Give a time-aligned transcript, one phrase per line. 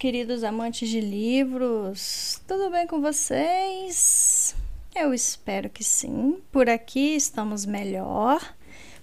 [0.00, 4.56] queridos amantes de livros, tudo bem com vocês?
[4.96, 6.38] Eu espero que sim.
[6.50, 8.40] Por aqui estamos melhor.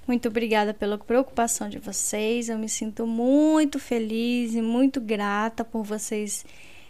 [0.08, 2.50] Muito obrigada pela preocupação de vocês.
[2.50, 6.44] Eu me sinto muito feliz e muito grata por vocês.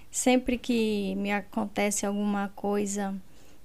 [0.09, 3.13] Sempre que me acontece alguma coisa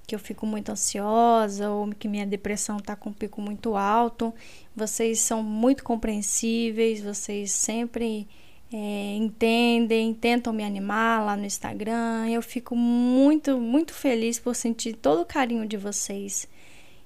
[0.09, 4.35] que eu fico muito ansiosa ou que minha depressão está com um pico muito alto,
[4.75, 8.27] vocês são muito compreensíveis, vocês sempre
[8.73, 12.29] é, entendem, tentam me animar lá no Instagram.
[12.31, 16.49] Eu fico muito, muito feliz por sentir todo o carinho de vocês.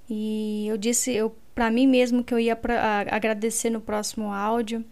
[0.09, 4.33] E eu disse eu para mim mesmo que eu ia pra, a, agradecer no próximo
[4.33, 4.85] áudio.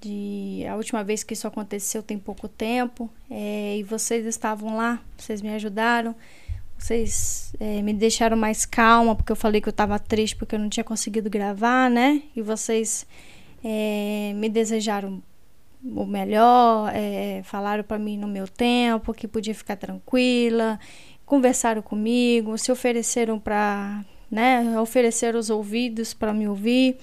[0.00, 5.00] De, a última vez que isso aconteceu tem pouco tempo é, e vocês estavam lá,
[5.16, 6.14] vocês me ajudaram,
[6.76, 10.58] vocês é, me deixaram mais calma porque eu falei que eu estava triste porque eu
[10.58, 12.22] não tinha conseguido gravar, né?
[12.36, 13.06] E vocês
[13.64, 15.22] é, me desejaram
[15.84, 20.78] o melhor, é, falaram para mim no meu tempo que podia ficar tranquila,
[21.26, 26.96] conversaram comigo, se ofereceram para, né, oferecer os ouvidos para me ouvir.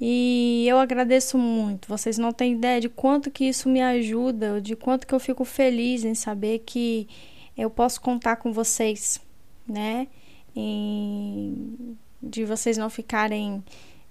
[0.00, 1.86] E eu agradeço muito.
[1.86, 5.44] Vocês não têm ideia de quanto que isso me ajuda, de quanto que eu fico
[5.44, 7.06] feliz em saber que
[7.56, 9.20] eu posso contar com vocês,
[9.68, 10.08] né?
[10.56, 13.62] Em, de vocês não ficarem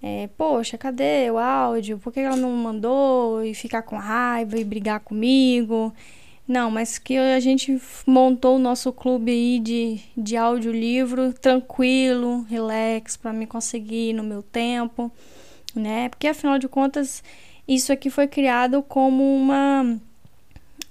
[0.01, 1.99] é, poxa, cadê o áudio?
[1.99, 3.43] Por que ela não mandou?
[3.43, 5.93] E ficar com raiva e brigar comigo.
[6.47, 13.15] Não, mas que a gente montou o nosso clube aí de, de audiolivro tranquilo, relax,
[13.15, 15.11] para me conseguir no meu tempo,
[15.75, 16.09] né?
[16.09, 17.23] Porque afinal de contas,
[17.67, 19.99] isso aqui foi criado como uma,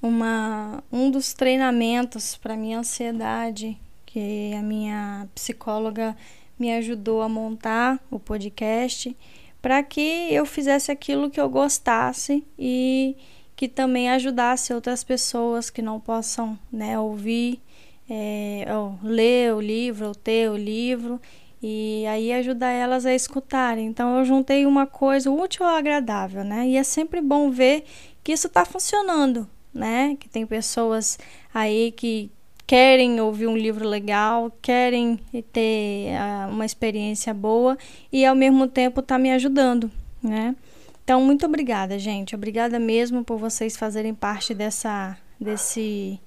[0.01, 6.17] uma um dos treinamentos para minha ansiedade, que a minha psicóloga
[6.59, 9.17] me ajudou a montar o podcast
[9.61, 13.17] para que eu fizesse aquilo que eu gostasse e
[13.57, 17.61] que também ajudasse outras pessoas que não possam né, ouvir,
[18.09, 21.21] é, ou ler o livro, ou ter o livro,
[21.61, 23.87] e aí ajudar elas a escutarem.
[23.87, 26.69] Então eu juntei uma coisa útil ou agradável, né?
[26.69, 27.85] E é sempre bom ver
[28.23, 30.17] que isso está funcionando, né?
[30.21, 31.19] Que tem pessoas
[31.53, 32.31] aí que
[32.69, 35.19] querem ouvir um livro legal, querem
[35.55, 37.79] ter uh, uma experiência boa
[38.13, 39.91] e ao mesmo tempo tá me ajudando,
[40.23, 40.55] né?
[41.03, 42.35] Então, muito obrigada, gente.
[42.35, 46.21] Obrigada mesmo por vocês fazerem parte dessa desse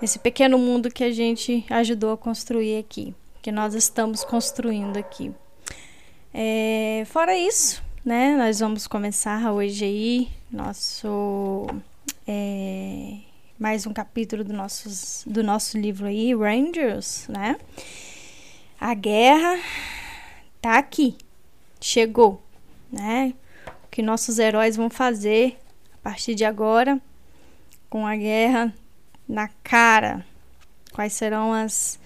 [0.00, 3.12] esse pequeno mundo que a gente ajudou a construir aqui,
[3.42, 5.32] que nós estamos construindo aqui.
[6.32, 8.36] É, fora isso, né?
[8.36, 11.66] Nós vamos começar hoje aí nosso
[12.28, 13.16] é,
[13.60, 17.58] mais um capítulo do, nossos, do nosso livro aí, Rangers, né?
[18.80, 19.60] A guerra
[20.62, 21.18] tá aqui,
[21.78, 22.42] chegou,
[22.90, 23.34] né?
[23.84, 25.58] O que nossos heróis vão fazer
[25.92, 26.98] a partir de agora
[27.90, 28.72] com a guerra
[29.28, 30.24] na cara?
[30.90, 32.00] Quais serão as,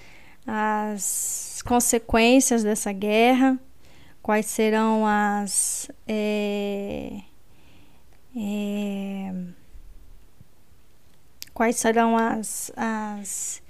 [0.45, 3.57] as consequências dessa guerra?
[4.21, 5.89] Quais serão as.
[6.09, 7.21] É,
[8.37, 9.33] é,
[11.55, 13.63] quais serão as, as,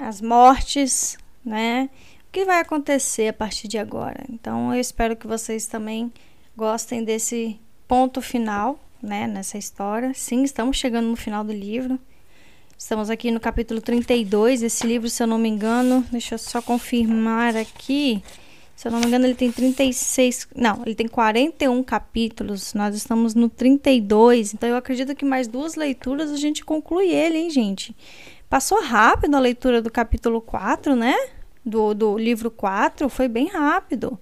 [0.00, 1.90] as mortes, né?
[2.28, 4.24] O que vai acontecer a partir de agora.
[4.30, 6.10] Então, eu espero que vocês também
[6.56, 10.12] gostem desse ponto final, né, nessa história.
[10.14, 12.00] Sim, estamos chegando no final do livro.
[12.78, 14.62] Estamos aqui no capítulo 32.
[14.62, 18.22] Esse livro, se eu não me engano, deixa eu só confirmar aqui.
[18.74, 20.48] Se eu não me engano, ele tem 36.
[20.56, 22.74] Não, ele tem 41 capítulos.
[22.74, 24.54] Nós estamos no 32.
[24.54, 27.96] Então eu acredito que mais duas leituras a gente conclui ele, hein, gente?
[28.48, 31.14] Passou rápido a leitura do capítulo 4, né?
[31.64, 33.08] Do, do livro 4.
[33.08, 34.18] Foi bem rápido.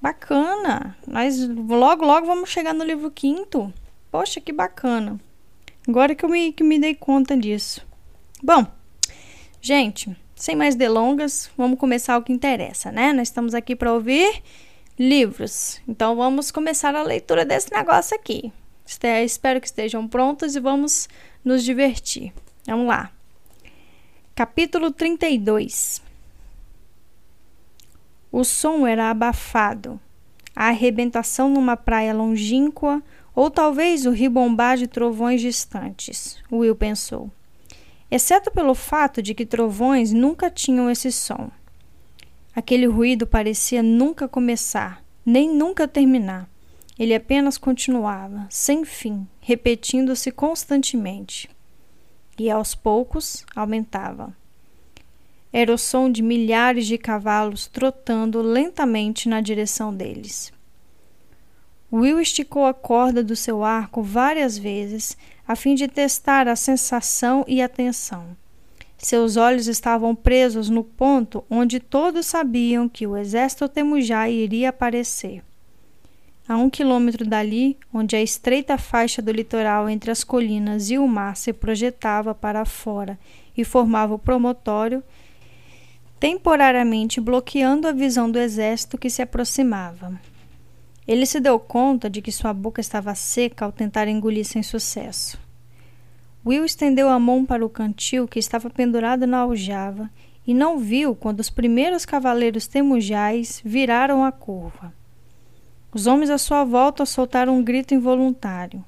[0.00, 0.96] Bacana.
[1.06, 3.72] Nós logo, logo vamos chegar no livro 5.
[4.10, 5.18] Poxa, que bacana.
[5.88, 7.86] Agora que eu me, que me dei conta disso.
[8.42, 8.66] Bom,
[9.60, 13.12] gente, sem mais delongas, vamos começar o que interessa, né?
[13.12, 14.42] Nós estamos aqui para ouvir
[14.98, 15.80] livros.
[15.86, 18.52] Então vamos começar a leitura desse negócio aqui.
[19.24, 21.08] Espero que estejam prontos e vamos
[21.44, 22.32] nos divertir.
[22.66, 23.12] Vamos lá.
[24.34, 26.02] Capítulo 32.
[28.32, 30.00] O som era abafado.
[30.56, 33.00] A arrebentação numa praia longínqua
[33.32, 37.30] ou talvez o ribombar de trovões distantes, Will pensou
[38.14, 41.50] exceto pelo fato de que trovões nunca tinham esse som.
[42.54, 46.46] Aquele ruído parecia nunca começar, nem nunca terminar.
[46.98, 51.48] Ele apenas continuava, sem fim, repetindo-se constantemente.
[52.38, 54.36] E aos poucos aumentava.
[55.50, 60.52] Era o som de milhares de cavalos trotando lentamente na direção deles.
[61.90, 65.16] Will esticou a corda do seu arco várias vezes
[65.52, 68.34] a fim de testar a sensação e a tensão.
[68.96, 75.42] Seus olhos estavam presos no ponto onde todos sabiam que o exército Temujai iria aparecer.
[76.48, 81.06] A um quilômetro dali, onde a estreita faixa do litoral entre as colinas e o
[81.06, 83.18] mar se projetava para fora
[83.54, 85.04] e formava o promontório,
[86.18, 90.18] temporariamente bloqueando a visão do exército que se aproximava.
[91.06, 95.38] Ele se deu conta de que sua boca estava seca ao tentar engolir sem sucesso.
[96.44, 100.10] Will estendeu a mão para o cantil que estava pendurado na aljava
[100.46, 104.92] e não viu quando os primeiros cavaleiros temujais viraram a curva.
[105.92, 108.84] Os homens à sua volta soltaram um grito involuntário.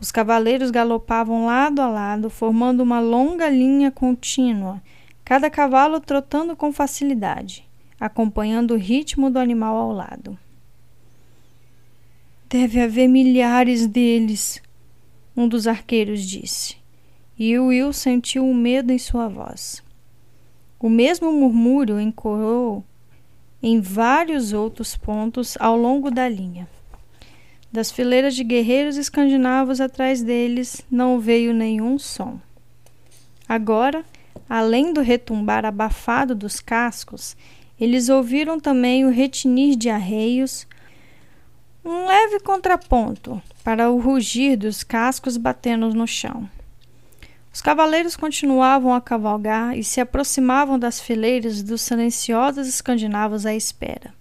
[0.00, 4.82] Os cavaleiros galopavam lado a lado, formando uma longa linha contínua
[5.24, 7.66] cada cavalo trotando com facilidade,
[7.98, 10.38] acompanhando o ritmo do animal ao lado.
[12.52, 14.60] Deve haver milhares deles,
[15.34, 16.76] um dos arqueiros disse,
[17.38, 19.82] e Will sentiu um medo em sua voz.
[20.78, 22.84] O mesmo murmúrio encorou
[23.62, 26.68] em vários outros pontos ao longo da linha.
[27.72, 32.38] Das fileiras de guerreiros escandinavos atrás deles não veio nenhum som.
[33.48, 34.04] Agora,
[34.54, 37.34] Além do retumbar abafado dos cascos,
[37.80, 40.66] eles ouviram também o retinir de arreios,
[41.84, 46.48] um leve contraponto para o rugir dos cascos batendo no chão.
[47.52, 54.14] Os cavaleiros continuavam a cavalgar e se aproximavam das fileiras dos silenciosos escandinavos à espera.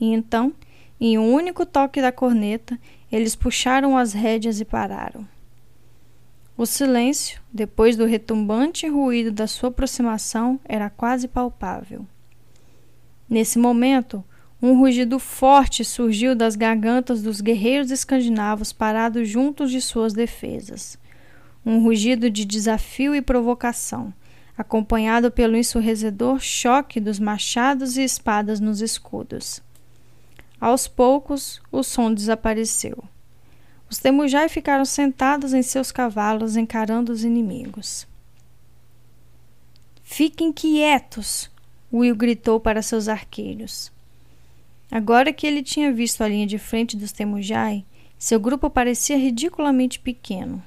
[0.00, 0.54] E então,
[1.00, 2.78] em um único toque da corneta,
[3.10, 5.28] eles puxaram as rédeas e pararam.
[6.56, 12.06] O silêncio, depois do retumbante ruído da sua aproximação, era quase palpável.
[13.28, 14.24] Nesse momento,
[14.62, 20.96] um rugido forte surgiu das gargantas dos guerreiros escandinavos parados juntos de suas defesas.
[21.66, 24.14] Um rugido de desafio e provocação,
[24.56, 29.60] acompanhado pelo ensurrecedor choque dos machados e espadas nos escudos.
[30.60, 33.02] Aos poucos, o som desapareceu.
[33.90, 38.06] Os Temujai ficaram sentados em seus cavalos, encarando os inimigos.
[40.04, 41.50] Fiquem quietos!
[41.92, 43.92] Will gritou para seus arqueiros.
[44.92, 47.82] Agora que ele tinha visto a linha de frente dos Temujai,
[48.18, 50.62] seu grupo parecia ridiculamente pequeno.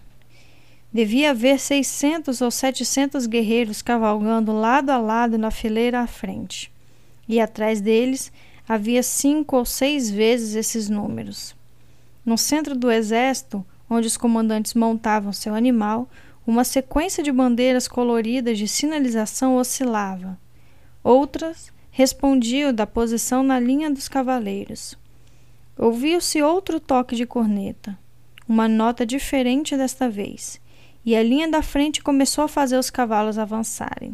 [0.92, 6.72] Devia haver 600 ou 700 guerreiros cavalgando lado a lado na fileira à frente,
[7.30, 8.32] e atrás deles
[8.68, 11.56] havia cinco ou seis vezes esses números.
[12.26, 16.10] No centro do exército, onde os comandantes montavam seu animal,
[16.48, 20.36] uma sequência de bandeiras coloridas de sinalização oscilava.
[21.04, 24.98] Outras respondiam da posição na linha dos cavaleiros.
[25.78, 27.98] Ouviu-se outro toque de corneta,
[28.46, 30.60] uma nota diferente desta vez,
[31.06, 34.14] e a linha da frente começou a fazer os cavalos avançarem.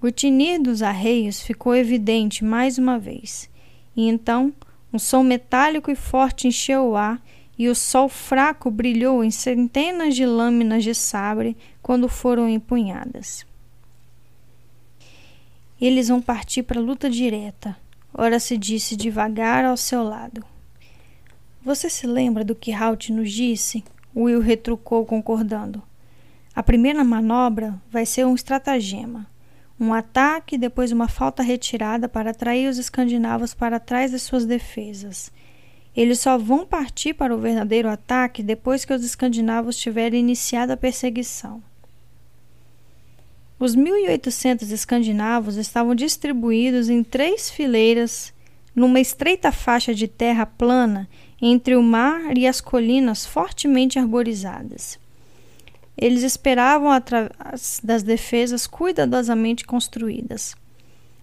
[0.00, 3.50] O tinir dos arreios ficou evidente mais uma vez,
[3.94, 4.50] e então
[4.90, 7.20] um som metálico e forte encheu o ar
[7.58, 13.44] e o sol fraco brilhou em centenas de lâminas de sabre quando foram empunhadas.
[15.82, 17.76] Eles vão partir para a luta direta,
[18.14, 20.44] ora se disse devagar ao seu lado.
[21.62, 23.82] Você se lembra do que Halt nos disse?
[24.14, 25.82] Will retrucou concordando.
[26.54, 29.26] A primeira manobra vai ser um estratagema
[29.82, 35.32] um ataque depois uma falta retirada para atrair os escandinavos para trás de suas defesas.
[35.96, 40.76] Eles só vão partir para o verdadeiro ataque depois que os escandinavos tiverem iniciado a
[40.76, 41.60] perseguição.
[43.62, 48.34] Os 1.800 escandinavos estavam distribuídos em três fileiras
[48.74, 51.08] numa estreita faixa de terra plana
[51.40, 54.98] entre o mar e as colinas fortemente arborizadas.
[55.96, 60.56] Eles esperavam atrás das defesas cuidadosamente construídas.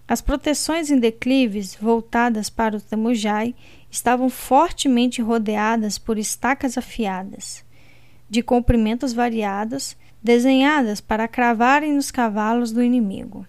[0.08, 3.54] As proteções em declives, voltadas para o Temujai,
[3.90, 7.62] estavam fortemente rodeadas por estacas afiadas,
[8.30, 13.46] de comprimentos variados, desenhadas para cravarem nos cavalos do inimigo.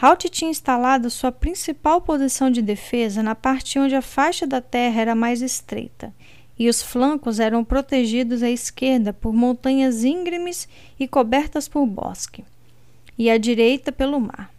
[0.00, 5.00] Halt tinha instalado sua principal posição de defesa na parte onde a faixa da terra
[5.00, 6.12] era mais estreita
[6.58, 12.44] e os flancos eram protegidos à esquerda por montanhas íngremes e cobertas por bosque,
[13.18, 14.50] e à direita pelo mar.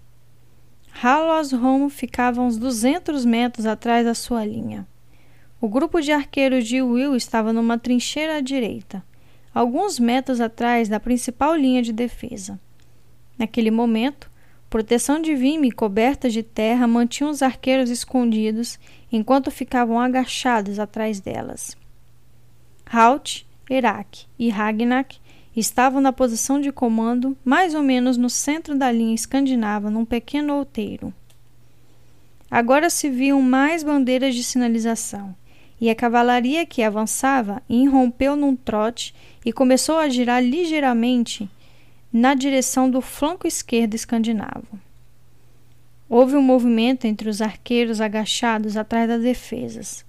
[0.91, 4.87] Hallosholm ficava uns 200 metros atrás da sua linha.
[5.59, 9.03] O grupo de arqueiros de Will estava numa trincheira à direita,
[9.53, 12.59] alguns metros atrás da principal linha de defesa.
[13.37, 14.29] Naquele momento,
[14.69, 18.79] proteção de vime coberta de terra mantinha os arqueiros escondidos
[19.11, 21.75] enquanto ficavam agachados atrás delas.
[22.85, 25.19] Halt, Herak e Ragnak
[25.55, 30.55] estavam na posição de comando mais ou menos no centro da linha escandinava, num pequeno
[30.55, 31.13] outeiro.
[32.49, 35.35] Agora se viam mais bandeiras de sinalização,
[35.81, 39.13] e a cavalaria que avançava irrompeu num trote
[39.47, 41.49] e começou a girar ligeiramente
[42.11, 44.77] na direção do flanco esquerdo escandinavo.
[46.09, 50.05] Houve um movimento entre os arqueiros agachados atrás das defesas.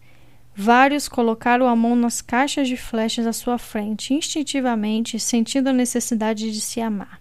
[0.57, 6.51] Vários colocaram a mão nas caixas de flechas à sua frente, instintivamente sentindo a necessidade
[6.51, 7.21] de se amar.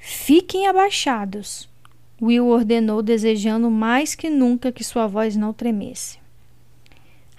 [0.00, 1.68] Fiquem abaixados,
[2.20, 6.18] Will ordenou, desejando mais que nunca que sua voz não tremesse.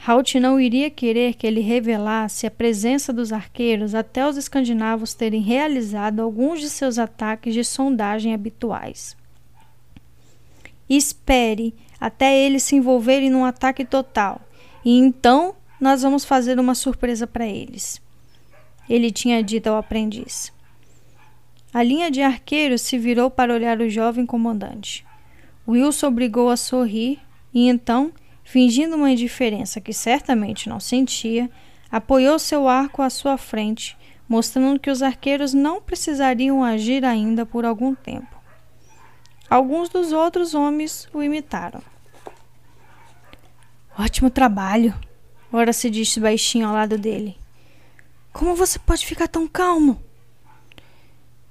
[0.07, 5.41] Halt não iria querer que ele revelasse a presença dos arqueiros até os escandinavos terem
[5.41, 9.17] realizado alguns de seus ataques de sondagem habituais.
[10.89, 14.39] Espere até eles se envolverem num ataque total.
[14.85, 18.01] E então nós vamos fazer uma surpresa para eles.
[18.89, 20.53] Ele tinha dito ao aprendiz.
[21.73, 25.05] A linha de arqueiros se virou para olhar o jovem comandante.
[25.67, 27.19] Wilson obrigou a sorrir
[27.53, 28.13] e então,
[28.47, 31.51] fingindo uma indiferença que certamente não sentia,
[31.91, 37.65] apoiou seu arco à sua frente, mostrando que os arqueiros não precisariam agir ainda por
[37.65, 38.37] algum tempo.
[39.49, 41.81] Alguns dos outros homens o imitaram.
[43.99, 44.97] Ótimo trabalho,
[45.51, 47.37] ora se disse baixinho ao lado dele.
[48.31, 50.01] Como você pode ficar tão calmo?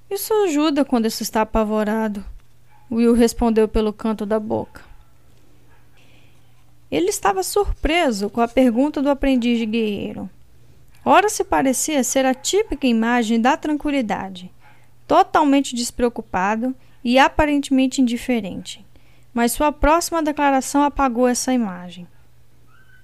[0.09, 2.25] Isso ajuda quando você está apavorado,
[2.89, 4.86] Will respondeu pelo canto da boca.
[6.89, 10.29] Ele estava surpreso com a pergunta do aprendiz de guerreiro.
[11.03, 14.51] Ora se parecia ser a típica imagem da tranquilidade,
[15.07, 18.85] totalmente despreocupado e aparentemente indiferente.
[19.33, 22.07] Mas sua próxima declaração apagou essa imagem.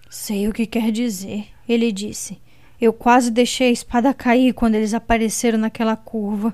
[0.09, 2.41] Sei o que quer dizer, ele disse.
[2.79, 6.53] Eu quase deixei a espada cair quando eles apareceram naquela curva.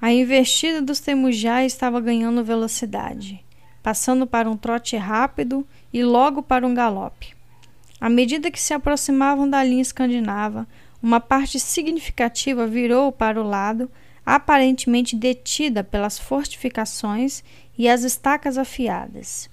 [0.00, 3.42] A investida dos temujais estava ganhando velocidade,
[3.82, 7.34] passando para um trote rápido e logo para um galope.
[8.00, 10.66] À medida que se aproximavam da linha escandinava,
[11.02, 13.90] uma parte significativa virou para o lado,
[14.24, 17.42] aparentemente detida pelas fortificações
[17.76, 19.50] e as estacas afiadas.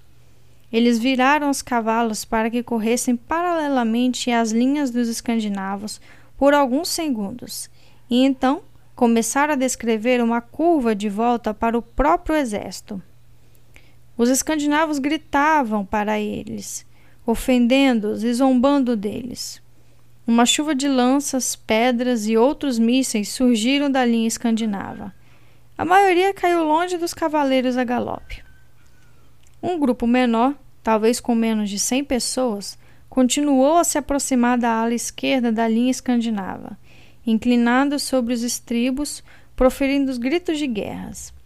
[0.71, 5.99] Eles viraram os cavalos para que corressem paralelamente às linhas dos escandinavos
[6.37, 7.69] por alguns segundos,
[8.09, 8.61] e então
[8.95, 13.01] começaram a descrever uma curva de volta para o próprio exército.
[14.19, 16.85] Os escandinavos gritavam para eles,
[17.25, 19.61] ofendendo-os e zombando deles.
[20.27, 25.15] Uma chuva de lanças, pedras e outros mísseis surgiram da linha escandinava.
[25.77, 28.43] A maioria caiu longe dos cavaleiros a galope.
[29.63, 34.93] Um grupo menor, talvez com menos de cem pessoas, continuou a se aproximar da ala
[34.93, 36.77] esquerda da linha escandinava,
[37.25, 39.23] inclinado sobre os estribos,
[39.55, 41.38] proferindo gritos de guerras.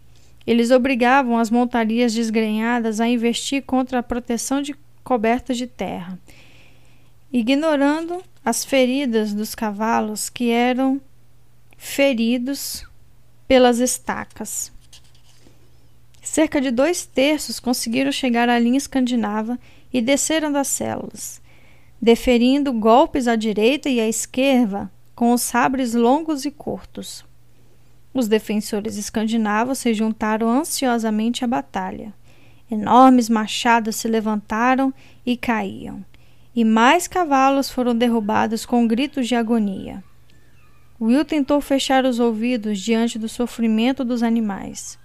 [0.46, 6.20] Eles obrigavam as montarias desgrenhadas a investir contra a proteção de cobertas de terra,
[7.32, 11.00] ignorando as feridas dos cavalos que eram
[11.78, 12.86] feridos
[13.48, 14.72] pelas estacas.
[16.22, 19.60] Cerca de dois terços conseguiram chegar à linha escandinava
[19.94, 21.42] e desceram das células,
[22.02, 27.24] deferindo golpes à direita e à esquerda com os sabres longos e curtos.
[28.14, 32.14] Os defensores escandinavos se juntaram ansiosamente à batalha.
[32.70, 34.94] Enormes machados se levantaram
[35.26, 36.06] e caíam
[36.56, 40.04] e mais cavalos foram derrubados com gritos de agonia.
[41.02, 45.00] Will tentou fechar os ouvidos diante do sofrimento dos animais.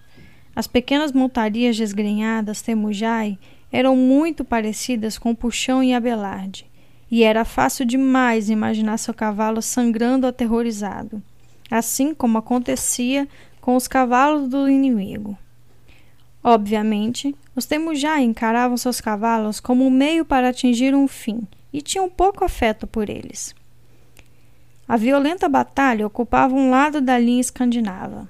[0.54, 3.38] As pequenas montarias desgrenhadas Temujai
[3.72, 6.66] eram muito parecidas com Puxão e Abelarde,
[7.10, 11.22] e era fácil demais imaginar seu cavalo sangrando aterrorizado,
[11.70, 13.28] assim como acontecia
[13.60, 15.36] com os cavalos do inimigo.
[16.42, 22.08] Obviamente, os Temujá encaravam seus cavalos como um meio para atingir um fim e tinham
[22.08, 23.54] pouco afeto por eles.
[24.88, 28.28] A violenta batalha ocupava um lado da linha escandinava.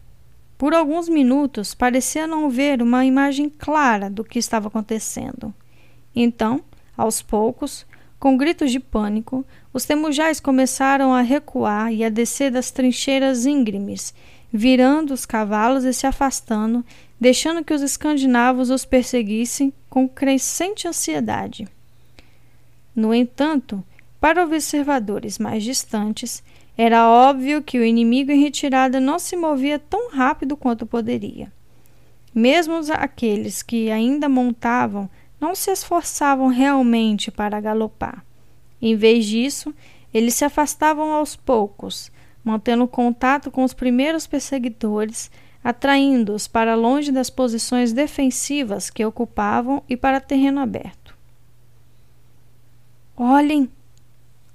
[0.56, 5.54] Por alguns minutos parecia não ver uma imagem clara do que estava acontecendo.
[6.16, 6.60] Então,
[6.96, 7.86] aos poucos,
[8.18, 14.12] com gritos de pânico, os temujais começaram a recuar e a descer das trincheiras íngremes,
[14.52, 16.84] virando os cavalos e se afastando,
[17.20, 21.68] deixando que os escandinavos os perseguissem com crescente ansiedade.
[22.94, 23.84] No entanto,
[24.20, 26.42] para observadores mais distantes,
[26.76, 31.52] era óbvio que o inimigo em retirada não se movia tão rápido quanto poderia.
[32.34, 35.08] Mesmo aqueles que ainda montavam
[35.40, 38.24] não se esforçavam realmente para galopar.
[38.80, 39.74] Em vez disso,
[40.12, 42.10] eles se afastavam aos poucos,
[42.42, 45.30] mantendo contato com os primeiros perseguidores,
[45.62, 51.16] atraindo-os para longe das posições defensivas que ocupavam e para terreno aberto.
[53.16, 53.68] Olhem!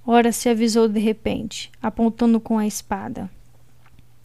[0.06, 3.30] Ora se avisou de repente, apontando com a espada.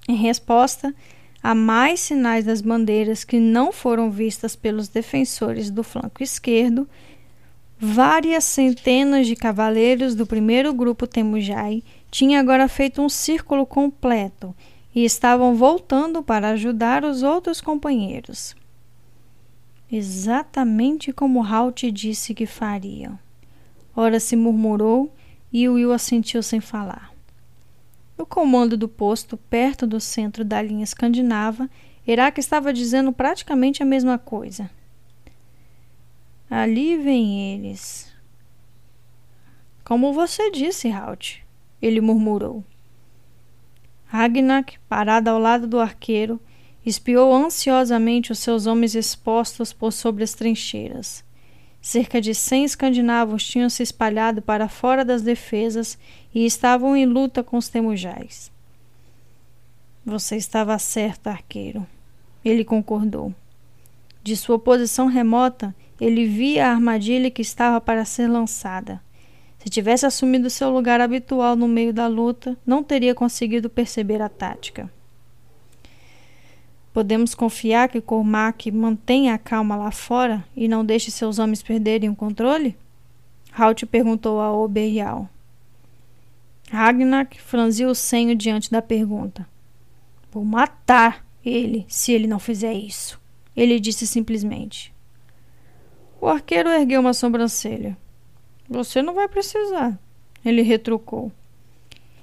[0.08, 0.94] Em resposta,
[1.42, 6.88] há mais sinais das bandeiras que não foram vistas pelos defensores do flanco esquerdo.
[7.78, 14.54] Várias centenas de cavaleiros do primeiro grupo Temujai tinham agora feito um círculo completo
[14.94, 18.56] e estavam voltando para ajudar os outros companheiros.
[19.90, 23.18] Exatamente como Halt disse que fariam.
[23.96, 25.10] Ora se murmurou
[25.52, 27.17] e Will assentiu sem falar.
[28.18, 31.70] No comando do posto, perto do centro da linha escandinava,
[32.04, 34.68] Herak estava dizendo praticamente a mesma coisa.
[36.50, 38.12] Ali vem eles.
[39.84, 41.44] Como você disse, Halt,
[41.80, 42.64] ele murmurou.
[44.06, 46.40] Ragnak, parado ao lado do arqueiro,
[46.84, 51.22] espiou ansiosamente os seus homens expostos por sobre as trincheiras.
[51.80, 55.98] Cerca de cem escandinavos tinham se espalhado para fora das defesas
[56.34, 58.50] e estavam em luta com os temujais.
[60.04, 61.86] Você estava certo, arqueiro.
[62.44, 63.34] Ele concordou.
[64.22, 69.00] De sua posição remota, ele via a armadilha que estava para ser lançada.
[69.58, 74.28] Se tivesse assumido seu lugar habitual no meio da luta, não teria conseguido perceber a
[74.28, 74.90] tática.
[76.92, 82.08] Podemos confiar que Cormac mantenha a calma lá fora e não deixe seus homens perderem
[82.08, 82.76] o controle?
[83.52, 85.28] Halt perguntou a Oberial.
[86.70, 89.48] Ragnar franziu o senho diante da pergunta.
[90.30, 93.20] Vou matar ele se ele não fizer isso.
[93.56, 94.94] Ele disse simplesmente.
[96.20, 97.96] O arqueiro ergueu uma sobrancelha.
[98.68, 99.98] Você não vai precisar.
[100.44, 101.32] Ele retrucou.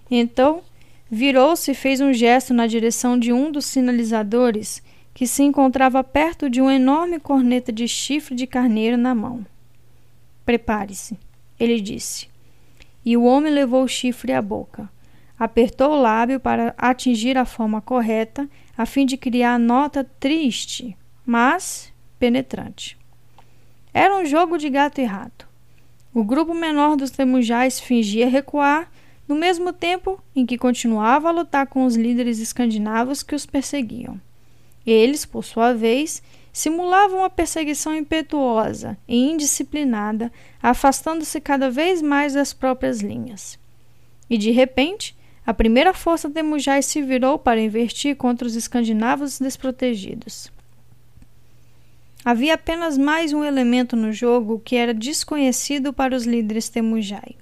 [0.09, 0.61] Então,
[1.09, 4.81] Virou-se e fez um gesto na direção de um dos sinalizadores
[5.13, 9.45] que se encontrava perto de uma enorme corneta de chifre de carneiro na mão.
[10.43, 11.17] Prepare-se,
[11.59, 12.27] ele disse.
[13.05, 14.89] E o homem levou o chifre à boca.
[15.37, 20.97] Apertou o lábio para atingir a forma correta, a fim de criar a nota triste,
[21.25, 22.97] mas penetrante.
[23.93, 25.47] Era um jogo de gato e rato.
[26.13, 28.89] O grupo menor dos temujais fingia recuar
[29.27, 34.19] no mesmo tempo em que continuava a lutar com os líderes escandinavos que os perseguiam.
[34.85, 36.21] Eles, por sua vez,
[36.55, 40.31] simulavam uma perseguição impetuosa e indisciplinada,
[40.63, 43.59] afastando-se cada vez mais das próprias linhas.
[44.29, 45.13] E de repente,
[45.45, 50.49] a primeira força de Mujai se virou para investir contra os escandinavos desprotegidos.
[52.23, 57.35] Havia apenas mais um elemento no jogo que era desconhecido para os líderes Temujai.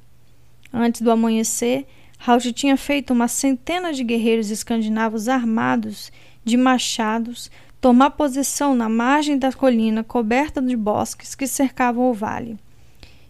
[0.73, 1.85] Antes do amanhecer,
[2.25, 6.11] Halt tinha feito uma centena de guerreiros escandinavos armados
[6.43, 7.51] de machados
[7.83, 12.57] tomar posição na margem da colina coberta de bosques que cercavam o vale.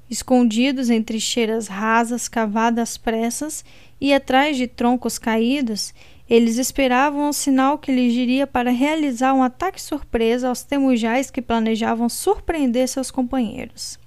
[0.08, 3.66] Escondidos em trincheiras rasas cavadas às pressas
[4.00, 5.92] e atrás de troncos caídos,
[6.30, 11.42] eles esperavam o sinal que lhes diria para realizar um ataque surpresa aos temujais que
[11.42, 13.98] planejavam surpreender seus companheiros.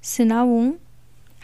[0.00, 0.76] Sinal 1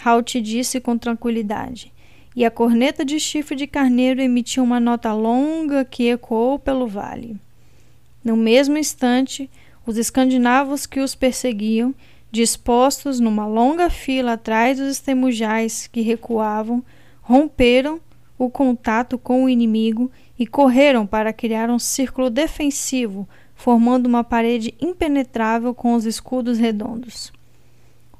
[0.05, 1.93] Halt disse com tranquilidade,
[2.37, 7.37] e a corneta de chifre de carneiro emitiu uma nota longa que ecoou pelo vale.
[8.25, 9.51] No mesmo instante,
[9.87, 11.95] os escandinavos que os perseguiam,
[12.33, 16.83] dispostos numa longa fila atrás dos estemujais que recuavam,
[17.21, 18.01] romperam
[18.39, 24.75] o contato com o inimigo e correram para criar um círculo defensivo, formando uma parede
[24.81, 27.33] impenetrável com os escudos redondos.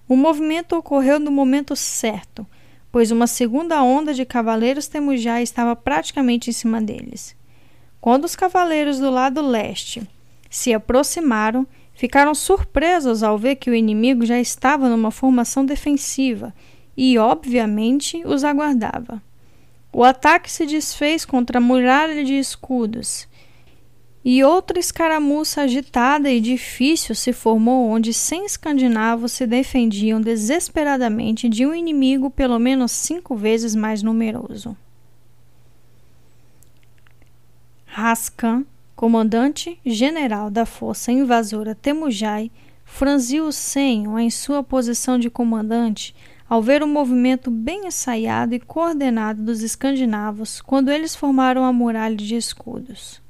[0.07, 2.47] O movimento ocorreu no momento certo,
[2.93, 7.35] pois uma segunda onda de cavaleiros temujá estava praticamente em cima deles.
[8.05, 10.07] Quando os cavaleiros do lado leste
[10.51, 16.55] se aproximaram, ficaram surpresos ao ver que o inimigo já estava numa formação defensiva
[16.95, 19.23] e, obviamente, os aguardava.
[19.91, 23.27] O ataque se desfez contra a muralha de escudos
[24.23, 31.65] e outra escaramuça agitada e difícil se formou onde cem escandinavos se defendiam desesperadamente de
[31.65, 34.77] um inimigo pelo menos cinco vezes mais numeroso.
[37.97, 42.51] Raskan, comandante general da força invasora Temujai,
[42.85, 46.13] franziu o senho em sua posição de comandante
[46.49, 52.17] ao ver o movimento bem ensaiado e coordenado dos escandinavos quando eles formaram a muralha
[52.17, 53.23] de escudos.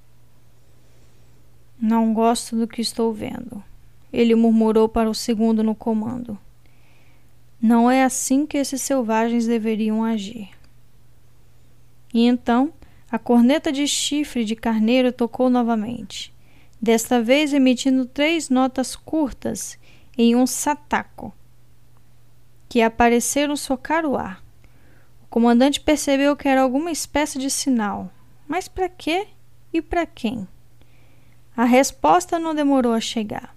[1.79, 3.62] Não gosto do que estou vendo.
[4.11, 6.38] Ele murmurou para o segundo no comando.
[7.61, 10.48] Não é assim que esses selvagens deveriam agir.
[12.14, 12.72] E então
[13.14, 16.35] a corneta de chifre de carneiro tocou novamente,
[16.83, 19.79] desta vez emitindo três notas curtas
[20.18, 21.33] em um sataco,
[22.68, 24.42] que apareceram socar o ar.
[25.22, 28.11] O comandante percebeu que era alguma espécie de sinal,
[28.48, 29.29] mas para quê
[29.72, 30.48] e para quem?
[31.57, 33.55] A resposta não demorou a chegar.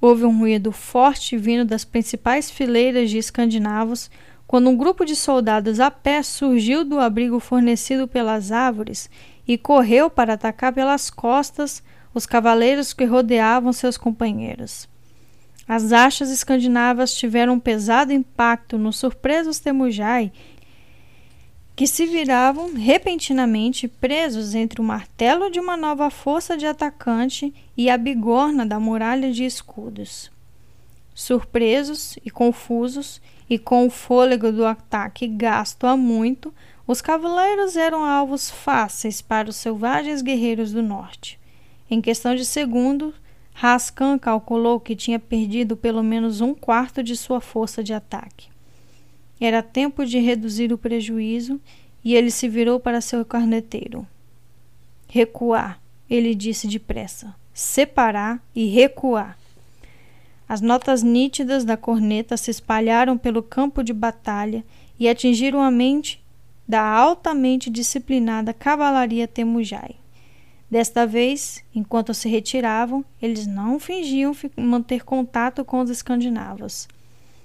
[0.00, 4.10] Houve um ruído forte vindo das principais fileiras de escandinavos
[4.50, 9.08] quando um grupo de soldados a pé surgiu do abrigo fornecido pelas árvores
[9.46, 11.80] e correu para atacar pelas costas
[12.12, 14.88] os cavaleiros que rodeavam seus companheiros.
[15.68, 20.32] As achas escandinavas tiveram um pesado impacto nos surpresos Temujai
[21.76, 27.88] que se viravam repentinamente presos entre o martelo de uma nova força de atacante e
[27.88, 30.28] a bigorna da muralha de escudos.
[31.14, 36.54] Surpresos e confusos, e com o fôlego do ataque gasto há muito,
[36.86, 41.36] os cavaleiros eram alvos fáceis para os selvagens guerreiros do norte.
[41.90, 43.12] Em questão de segundos,
[43.52, 48.48] Raskan calculou que tinha perdido pelo menos um quarto de sua força de ataque.
[49.40, 51.60] Era tempo de reduzir o prejuízo
[52.04, 54.06] e ele se virou para seu carneteiro.
[55.08, 57.34] Recuar, ele disse depressa.
[57.52, 59.39] Separar e recuar.
[60.50, 64.64] As notas nítidas da corneta se espalharam pelo campo de batalha
[64.98, 66.20] e atingiram a mente
[66.66, 69.94] da altamente disciplinada cavalaria Temujai.
[70.68, 76.88] Desta vez, enquanto se retiravam, eles não fingiam manter contato com os escandinavos.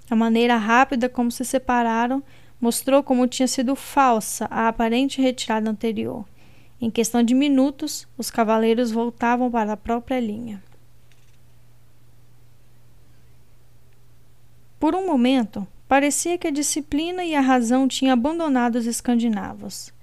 [0.09, 2.23] A maneira rápida como se separaram
[2.59, 6.25] mostrou como tinha sido falsa a aparente retirada anterior.
[6.81, 10.63] Em questão de minutos, os cavaleiros voltavam para a própria linha.
[14.79, 19.93] Por um momento, parecia que a disciplina e a razão tinham abandonado os escandinavos.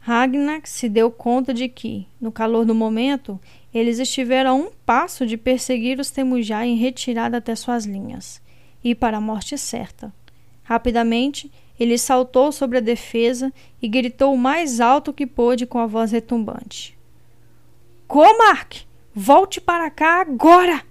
[0.00, 3.38] Ragnar se deu conta de que, no calor do momento,
[3.72, 8.40] eles estiveram a um passo de perseguir os Temujai em retirada até suas linhas,
[8.82, 10.12] e para a morte certa.
[10.62, 15.86] Rapidamente, ele saltou sobre a defesa e gritou o mais alto que pôde com a
[15.86, 16.96] voz retumbante:
[18.06, 18.82] Comark,
[19.14, 20.89] volte para cá agora!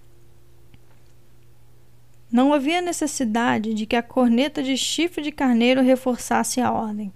[2.32, 7.12] Não havia necessidade de que a corneta de chifre de carneiro reforçasse a ordem.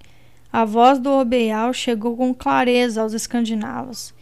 [0.51, 4.13] A voz do Obeal chegou com clareza aos escandinavos,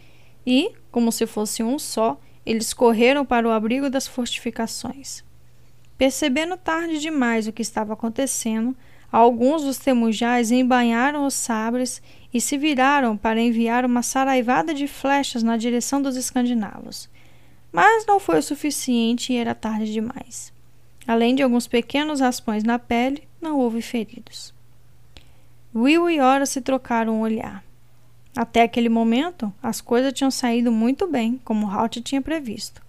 [0.46, 5.24] e, como se fosse um só, eles correram para o abrigo das fortificações.
[5.96, 8.76] Percebendo tarde demais o que estava acontecendo,
[9.10, 12.02] alguns dos temujais embanharam os sabres
[12.34, 17.08] e se viraram para enviar uma saraivada de flechas na direção dos escandinavos.
[17.70, 20.51] Mas não foi o suficiente e era tarde demais.
[21.06, 24.54] Além de alguns pequenos raspões na pele, não houve feridos.
[25.74, 27.64] Will e Ora se trocaram um olhar.
[28.36, 32.80] Até aquele momento, as coisas tinham saído muito bem, como Halt tinha previsto.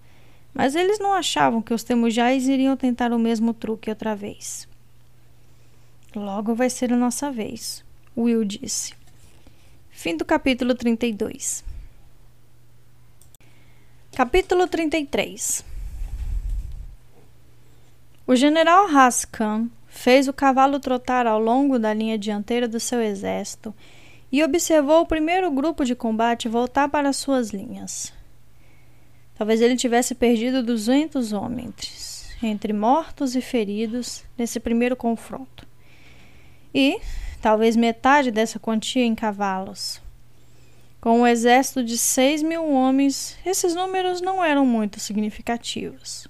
[0.53, 4.67] Mas eles não achavam que os temujais iriam tentar o mesmo truque outra vez.
[6.15, 7.83] Logo vai ser a nossa vez,
[8.15, 8.93] Will disse.
[9.89, 11.63] Fim do capítulo 32.
[14.15, 15.72] Capítulo 33
[18.25, 23.73] O general Haskan fez o cavalo trotar ao longo da linha dianteira do seu exército
[24.31, 28.13] e observou o primeiro grupo de combate voltar para suas linhas.
[29.35, 35.67] Talvez ele tivesse perdido 200 homens, entre mortos e feridos, nesse primeiro confronto
[36.73, 36.99] e
[37.41, 40.01] talvez metade dessa quantia em cavalos.
[40.99, 46.27] Com um exército de seis mil homens, esses números não eram muito significativos.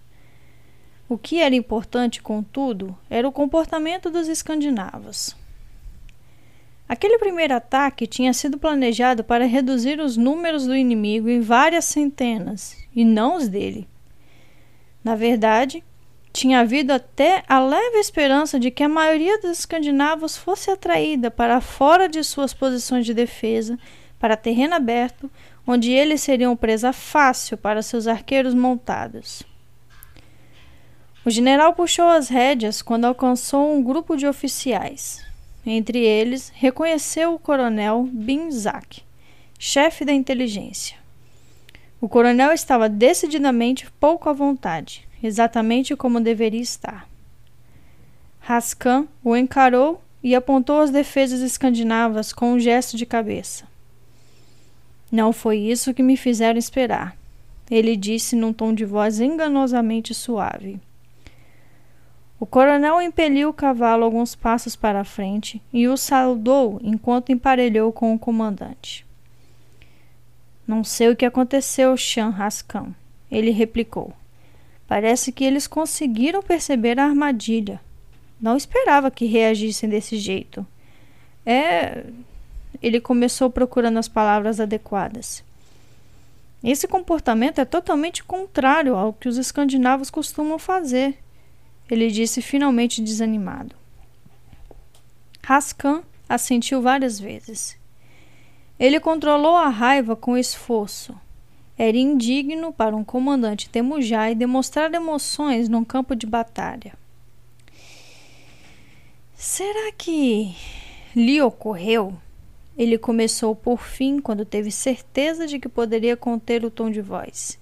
[1.08, 5.36] O que era importante, contudo, era o comportamento dos escandinavos.
[6.88, 12.78] Aquele primeiro ataque tinha sido planejado para reduzir os números do inimigo em várias centenas,
[12.96, 13.88] e não os dele.
[15.04, 15.84] Na verdade,
[16.32, 21.62] tinha havido até a leve esperança de que a maioria dos escandinavos fosse atraída para
[21.62, 23.78] fora de suas posições de defesa,
[24.20, 25.30] para terreno aberto,
[25.68, 29.44] onde eles seriam presa fácil para seus arqueiros montados.
[31.26, 35.26] O general puxou as rédeas quando alcançou um grupo de oficiais.
[35.66, 39.02] Entre eles, reconheceu o coronel Binzak,
[39.58, 40.98] chefe da inteligência.
[42.02, 47.08] O coronel estava decididamente pouco à vontade exatamente como deveria estar.
[48.42, 53.66] Raskan o encarou e apontou as defesas escandinavas com um gesto de cabeça.
[55.10, 57.16] Não foi isso que me fizeram esperar,
[57.72, 60.80] ele disse num tom de voz enganosamente suave.
[62.44, 67.90] O coronel impeliu o cavalo alguns passos para a frente e o saudou enquanto emparelhou
[67.94, 69.06] com o comandante.
[70.68, 72.94] Não sei o que aconteceu, Chan Rascan,
[73.32, 74.12] ele replicou.
[74.86, 77.80] Parece que eles conseguiram perceber a armadilha.
[78.42, 80.68] Não esperava que reagissem desse jeito.
[81.46, 82.04] É.
[82.82, 85.46] Ele começou procurando as palavras adequadas.
[86.62, 91.24] Esse comportamento é totalmente contrário ao que os escandinavos costumam fazer,
[91.90, 93.76] ele disse finalmente desanimado.
[95.44, 97.78] Raskan assentiu várias vezes.
[98.80, 101.16] Ele controlou a raiva com esforço.
[101.78, 106.94] Era indigno para um comandante temujai demonstrar emoções num campo de batalha.
[109.36, 110.56] Será que
[111.16, 112.16] lhe ocorreu?
[112.78, 117.60] Ele começou por fim quando teve certeza de que poderia conter o tom de voz.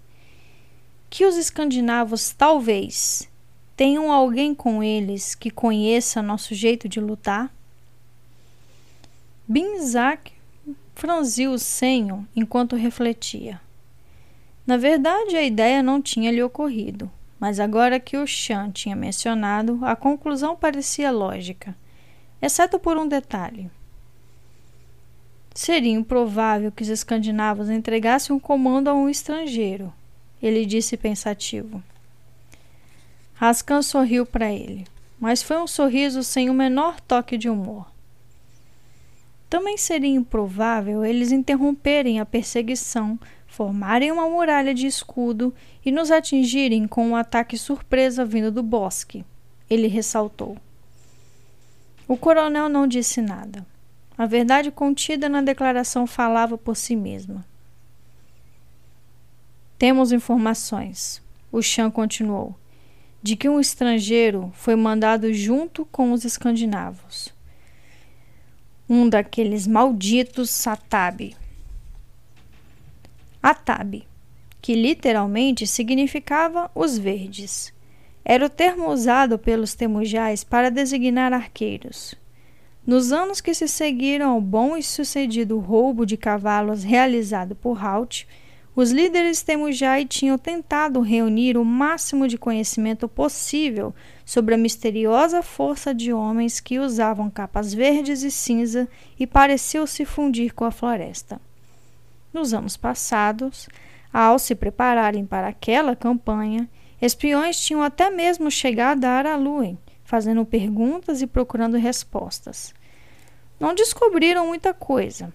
[1.09, 3.30] Que os escandinavos talvez
[3.81, 7.51] tenham alguém com eles que conheça nosso jeito de lutar?
[9.47, 10.33] Binzak
[10.93, 13.59] franziu o senho enquanto refletia.
[14.67, 19.79] Na verdade, a ideia não tinha lhe ocorrido, mas agora que o Chan tinha mencionado,
[19.81, 21.75] a conclusão parecia lógica,
[22.39, 23.67] exceto por um detalhe.
[25.55, 29.91] Seria improvável que os escandinavos entregassem um comando a um estrangeiro,
[30.39, 31.81] ele disse pensativo.
[33.41, 34.85] Raskan sorriu para ele,
[35.19, 37.91] mas foi um sorriso sem o menor toque de humor.
[39.49, 45.51] Também seria improvável eles interromperem a perseguição, formarem uma muralha de escudo
[45.83, 49.25] e nos atingirem com um ataque surpresa vindo do bosque,
[49.67, 50.55] ele ressaltou.
[52.07, 53.65] O coronel não disse nada.
[54.15, 57.43] A verdade contida na declaração falava por si mesma.
[59.79, 62.55] Temos informações, o Chan continuou,
[63.21, 67.33] de que um estrangeiro foi mandado junto com os escandinavos
[68.91, 71.33] um daqueles malditos Satabi.
[73.41, 74.05] Atabi,
[74.61, 77.73] que literalmente significava os verdes.
[78.25, 82.15] Era o termo usado pelos temujais para designar arqueiros.
[82.85, 88.25] Nos anos que se seguiram ao bom e sucedido roubo de cavalos realizado por Halt,
[88.73, 93.93] os líderes Temujai tinham tentado reunir o máximo de conhecimento possível
[94.25, 98.87] sobre a misteriosa força de homens que usavam capas verdes e cinza
[99.19, 101.39] e pareciam se fundir com a floresta.
[102.31, 103.67] Nos anos passados,
[104.13, 106.69] ao se prepararem para aquela campanha,
[107.01, 112.73] espiões tinham até mesmo chegado a Araluen, fazendo perguntas e procurando respostas.
[113.59, 115.33] Não descobriram muita coisa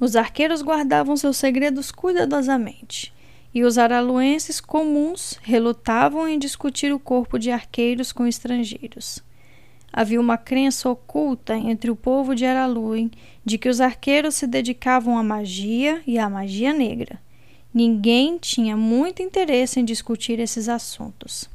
[0.00, 3.12] os arqueiros guardavam seus segredos cuidadosamente,
[3.54, 9.22] e os araluenses comuns relutavam em discutir o corpo de arqueiros com estrangeiros.
[9.92, 13.10] Havia uma crença oculta entre o povo de Araluen
[13.44, 17.20] de que os arqueiros se dedicavam à magia e à magia negra.
[17.74, 21.50] Ninguém tinha muito interesse em discutir esses assuntos.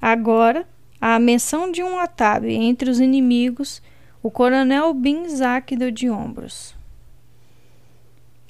[0.00, 0.66] Agora,
[1.00, 3.82] a menção de um atabe entre os inimigos,
[4.22, 6.75] o coronel Binzak deu de ombros.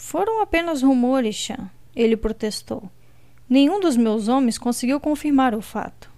[0.07, 2.89] Foram apenas rumores, Chan, ele protestou.
[3.49, 6.09] Nenhum dos meus homens conseguiu confirmar o fato.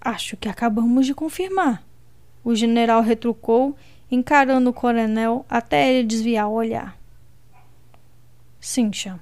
[0.00, 1.84] Acho que acabamos de confirmar.
[2.42, 3.76] O general retrucou,
[4.10, 6.98] encarando o coronel até ele desviar o olhar.
[8.58, 9.20] Sim, Chan.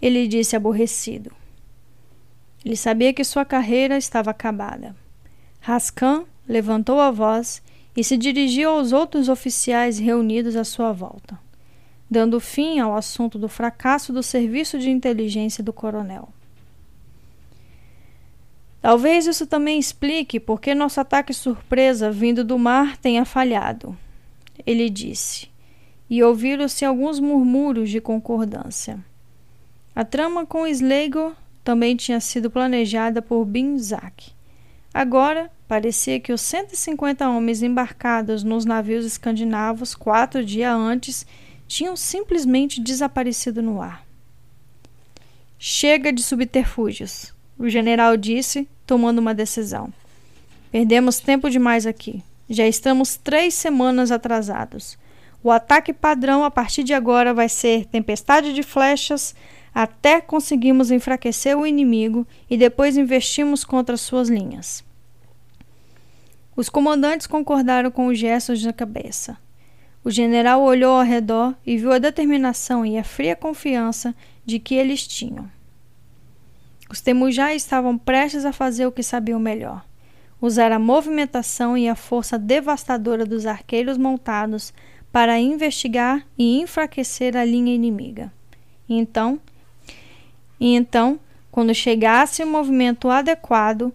[0.00, 1.32] Ele disse aborrecido.
[2.62, 4.94] Ele sabia que sua carreira estava acabada.
[5.58, 7.62] Raskan levantou a voz
[7.96, 11.40] e se dirigiu aos outros oficiais reunidos à sua volta
[12.12, 16.28] dando fim ao assunto do fracasso do serviço de inteligência do coronel.
[18.82, 23.96] Talvez isso também explique por que nosso ataque surpresa vindo do mar tenha falhado,
[24.66, 25.48] ele disse,
[26.10, 29.02] e ouviram-se alguns murmúrios de concordância.
[29.94, 31.32] A trama com Slegor
[31.64, 34.32] também tinha sido planejada por Binzak.
[34.92, 41.26] Agora, parecia que os 150 homens embarcados nos navios escandinavos quatro dias antes
[41.72, 44.04] tinham simplesmente desaparecido no ar.
[45.58, 49.90] Chega de subterfúgios, o general disse, tomando uma decisão.
[50.70, 52.22] Perdemos tempo demais aqui.
[52.46, 54.98] Já estamos três semanas atrasados.
[55.42, 59.34] O ataque padrão a partir de agora vai ser tempestade de flechas
[59.74, 64.84] até conseguirmos enfraquecer o inimigo e depois investimos contra suas linhas.
[66.54, 69.38] Os comandantes concordaram com os gestos de cabeça.
[70.04, 74.74] O general olhou ao redor e viu a determinação e a fria confiança de que
[74.74, 75.48] eles tinham.
[76.90, 79.84] Os Temujá estavam prestes a fazer o que sabiam melhor:
[80.40, 84.74] usar a movimentação e a força devastadora dos arqueiros montados
[85.12, 88.32] para investigar e enfraquecer a linha inimiga.
[88.88, 89.40] Então,
[90.58, 91.18] e então,
[91.50, 93.92] quando chegasse o movimento adequado,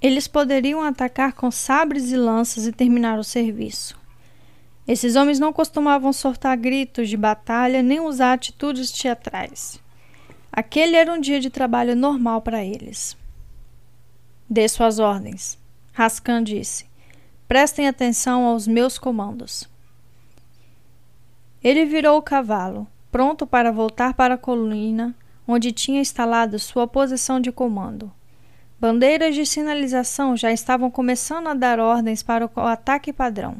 [0.00, 4.03] eles poderiam atacar com sabres e lanças e terminar o serviço.
[4.86, 9.80] Esses homens não costumavam soltar gritos de batalha nem usar atitudes teatrais.
[10.52, 13.16] Aquele era um dia de trabalho normal para eles.
[14.48, 15.58] Dê suas ordens,
[15.92, 16.86] Rascan disse.
[17.48, 19.68] Prestem atenção aos meus comandos.
[21.62, 25.14] Ele virou o cavalo, pronto para voltar para a colina
[25.46, 28.12] onde tinha instalado sua posição de comando.
[28.80, 33.56] Bandeiras de sinalização já estavam começando a dar ordens para o ataque padrão,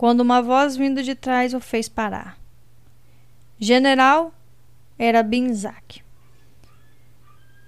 [0.00, 2.38] quando uma voz vindo de trás o fez parar.
[3.58, 4.32] General
[4.98, 6.02] era Binzak.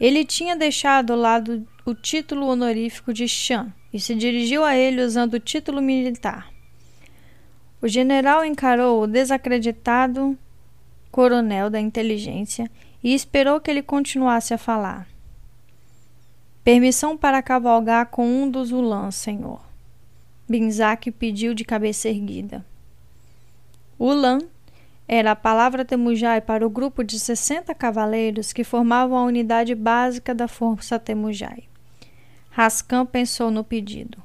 [0.01, 5.03] Ele tinha deixado ao lado o título honorífico de Chan e se dirigiu a ele
[5.03, 6.51] usando o título militar.
[7.83, 10.35] O general encarou o desacreditado
[11.11, 12.71] coronel da inteligência
[13.05, 15.07] e esperou que ele continuasse a falar.
[16.65, 19.72] Permissão para cavalgar com um dos ulãs, senhor.
[20.49, 22.65] Binzak pediu de cabeça erguida.
[23.99, 24.39] Ulan
[25.07, 30.35] era a palavra Temujai para o grupo de 60 cavaleiros que formavam a unidade básica
[30.35, 31.65] da força Temujai.
[32.51, 34.23] Raskan pensou no pedido.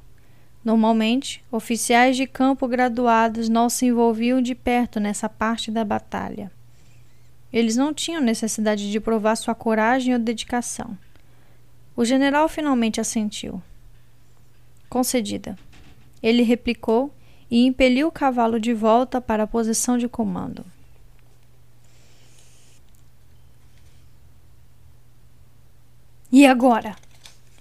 [0.64, 6.52] Normalmente, oficiais de campo graduados não se envolviam de perto nessa parte da batalha.
[7.54, 10.98] Eles não tinham necessidade de provar sua coragem ou dedicação.
[11.96, 13.62] O general finalmente assentiu.
[14.90, 15.58] Concedida.
[16.22, 17.14] Ele replicou
[17.50, 20.66] e impeliu o cavalo de volta para a posição de comando.
[26.32, 26.96] E agora?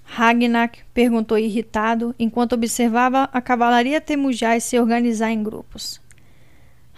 [0.04, 6.00] Ragnak perguntou irritado enquanto observava a cavalaria temujai se organizar em grupos.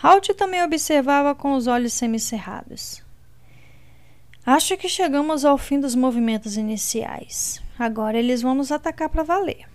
[0.03, 3.03] Halt também observava com os olhos semicerrados.
[4.47, 7.61] Acho que chegamos ao fim dos movimentos iniciais.
[7.79, 9.67] Agora eles vão nos atacar para valer.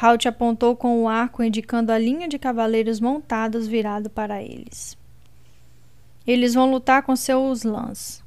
[0.00, 4.96] Halt apontou com o arco, indicando a linha de cavaleiros montados virado para eles.
[6.26, 8.22] Eles vão lutar com seus lãs.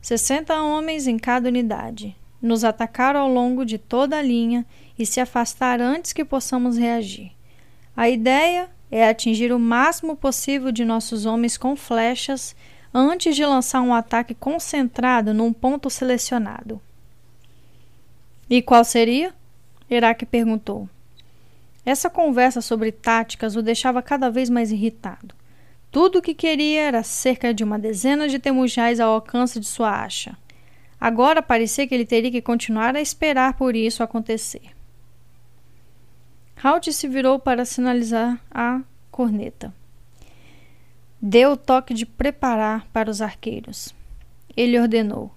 [0.00, 2.16] Sessenta homens em cada unidade.
[2.40, 4.64] Nos atacaram ao longo de toda a linha
[4.98, 7.32] e se afastar antes que possamos reagir.
[7.96, 12.54] A ideia é atingir o máximo possível de nossos homens com flechas
[12.92, 16.80] antes de lançar um ataque concentrado num ponto selecionado.
[18.48, 19.34] E qual seria?
[19.92, 20.88] Herak perguntou.
[21.84, 25.34] Essa conversa sobre táticas o deixava cada vez mais irritado.
[25.90, 30.02] Tudo o que queria era cerca de uma dezena de temujais ao alcance de sua
[30.02, 30.36] acha.
[30.98, 34.70] Agora parecia que ele teria que continuar a esperar por isso acontecer.
[36.62, 39.74] Halt se virou para sinalizar a corneta.
[41.20, 43.94] Deu o toque de preparar para os arqueiros.
[44.56, 45.34] Ele ordenou.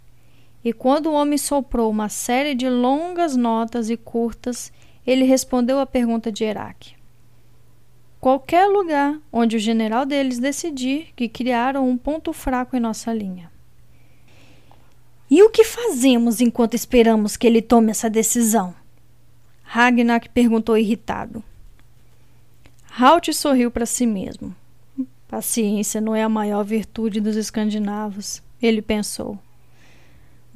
[0.65, 4.73] E quando o homem soprou uma série de longas notas e curtas,
[5.06, 6.95] ele respondeu à pergunta de Herak.
[8.19, 13.51] Qualquer lugar onde o general deles decidir que criaram um ponto fraco em nossa linha.
[15.30, 18.73] E o que fazemos enquanto esperamos que ele tome essa decisão?
[19.62, 21.43] Ragnar perguntou irritado.
[22.99, 24.56] Halt sorriu para si mesmo.
[25.28, 29.38] Paciência não é a maior virtude dos escandinavos, ele pensou.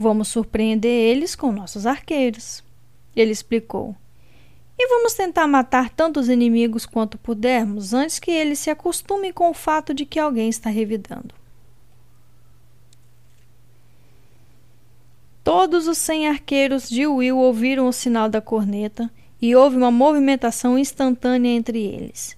[0.01, 2.63] Vamos surpreender eles com nossos arqueiros,
[3.13, 3.93] ele explicou.
[4.77, 9.53] E vamos tentar matar tantos inimigos quanto pudermos antes que eles se acostumem com o
[9.53, 11.35] fato de que alguém está revidando.
[15.43, 20.79] Todos os cem arqueiros de Will ouviram o sinal da corneta e houve uma movimentação
[20.79, 22.37] instantânea entre eles.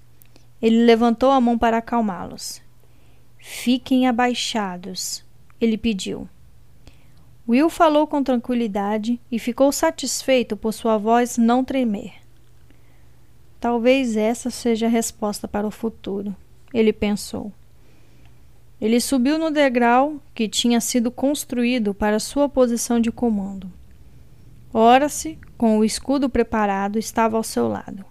[0.60, 2.60] Ele levantou a mão para acalmá-los.
[3.38, 5.24] Fiquem abaixados,
[5.60, 6.28] ele pediu.
[7.52, 12.14] Will falou com tranquilidade e ficou satisfeito por sua voz não tremer.
[13.60, 16.34] Talvez essa seja a resposta para o futuro,
[16.74, 17.52] ele pensou.
[18.80, 23.70] Ele subiu no degrau que tinha sido construído para sua posição de comando.
[24.74, 28.06] Ora-se, com o escudo preparado, estava ao seu lado.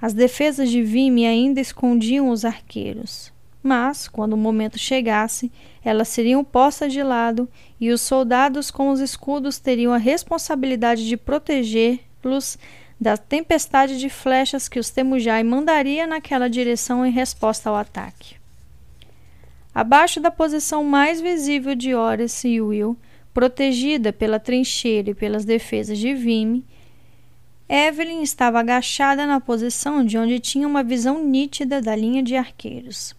[0.00, 3.30] As defesas de Vime ainda escondiam os arqueiros,
[3.68, 5.52] mas, quando o momento chegasse,
[5.84, 7.46] elas seriam postas de lado
[7.78, 12.58] e os soldados com os escudos teriam a responsabilidade de protegê-los
[12.98, 18.36] da tempestade de flechas que os Temujai mandaria naquela direção em resposta ao ataque.
[19.74, 22.96] Abaixo da posição mais visível de Horace e Will,
[23.34, 26.64] protegida pela trincheira e pelas defesas de Vime,
[27.68, 33.17] Evelyn estava agachada na posição de onde tinha uma visão nítida da linha de arqueiros.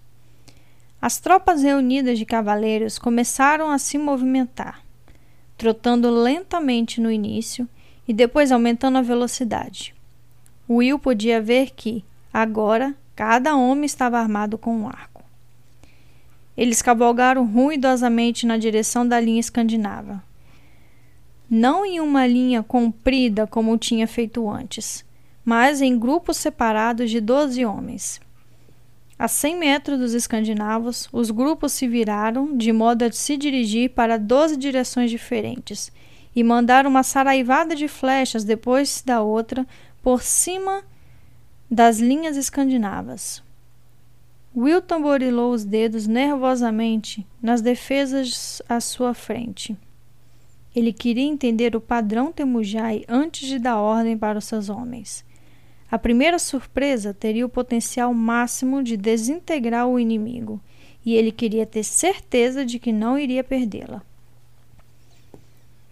[1.01, 4.83] As tropas reunidas de cavaleiros começaram a se movimentar,
[5.57, 7.67] trotando lentamente no início
[8.05, 9.95] e depois aumentando a velocidade.
[10.69, 15.23] Will podia ver que, agora, cada homem estava armado com um arco.
[16.57, 20.21] Eles cavalgaram ruidosamente na direção da linha escandinava,
[21.49, 25.03] não em uma linha comprida como tinha feito antes,
[25.43, 28.19] mas em grupos separados de doze homens.
[29.19, 34.17] A cem metros dos escandinavos, os grupos se viraram de modo a se dirigir para
[34.17, 35.91] doze direções diferentes
[36.33, 39.67] e mandaram uma saraivada de flechas depois da outra
[40.01, 40.83] por cima
[41.69, 43.43] das linhas escandinavas.
[44.55, 49.77] Will tamborilou os dedos nervosamente nas defesas à sua frente.
[50.73, 55.25] Ele queria entender o padrão Temujai antes de dar ordem para os seus homens.
[55.91, 60.61] A primeira surpresa teria o potencial máximo de desintegrar o inimigo,
[61.03, 64.03] e ele queria ter certeza de que não iria perdê-la.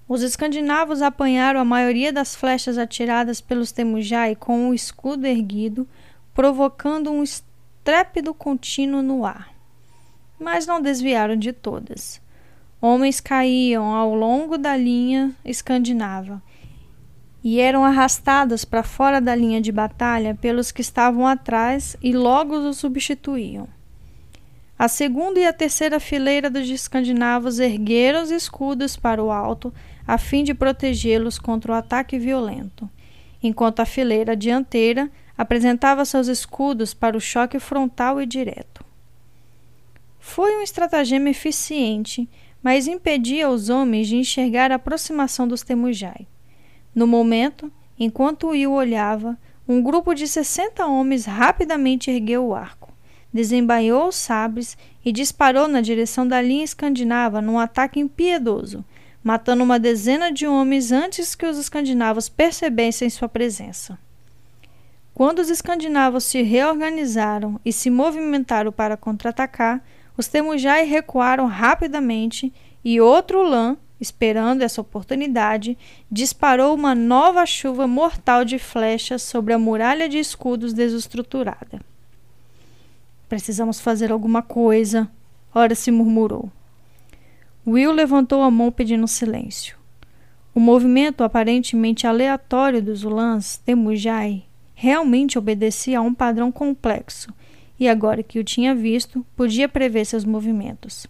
[0.08, 5.88] Os escandinavos apanharam a maioria das flechas atiradas pelos Temujai com o escudo erguido,
[6.34, 9.52] provocando um estrépido contínuo no ar.
[10.40, 12.22] Mas não desviaram de todas.
[12.80, 16.42] Homens caíam ao longo da linha escandinava
[17.50, 22.54] e eram arrastados para fora da linha de batalha pelos que estavam atrás e logo
[22.54, 23.70] os substituíam.
[24.78, 29.74] A segunda e a terceira fileira dos escandinavos ergueram os escudos para o alto
[30.06, 32.90] a fim de protegê-los contra o ataque violento,
[33.42, 38.84] enquanto a fileira dianteira apresentava seus escudos para o choque frontal e direto.
[40.20, 42.28] Foi um estratagema eficiente
[42.62, 46.28] mas impedia os homens de enxergar a aproximação dos Temujai.
[46.98, 49.38] No momento, enquanto Will olhava,
[49.68, 52.92] um grupo de sessenta homens rapidamente ergueu o arco,
[53.32, 54.76] desembainhou os sabres
[55.06, 58.84] e disparou na direção da linha escandinava num ataque impiedoso,
[59.24, 64.00] matando uma dezena de homens antes que os escandinavos percebessem sua presença.
[65.14, 69.84] Quando os escandinavos se reorganizaram e se movimentaram para contra-atacar,
[70.18, 72.52] os Temujai recuaram rapidamente
[72.84, 75.78] e outro lã, esperando essa oportunidade,
[76.12, 81.82] disparou uma nova chuva mortal de flechas sobre a muralha de escudos desestruturada.
[83.28, 85.10] Precisamos fazer alguma coisa,
[85.54, 86.52] ora se murmurou.
[87.66, 89.76] Will levantou a mão pedindo silêncio.
[90.56, 94.44] O movimento aparentemente aleatório dos Ulans Temujai
[94.74, 97.34] realmente obedecia a um padrão complexo
[97.80, 101.06] e agora que o tinha visto, podia prever seus movimentos.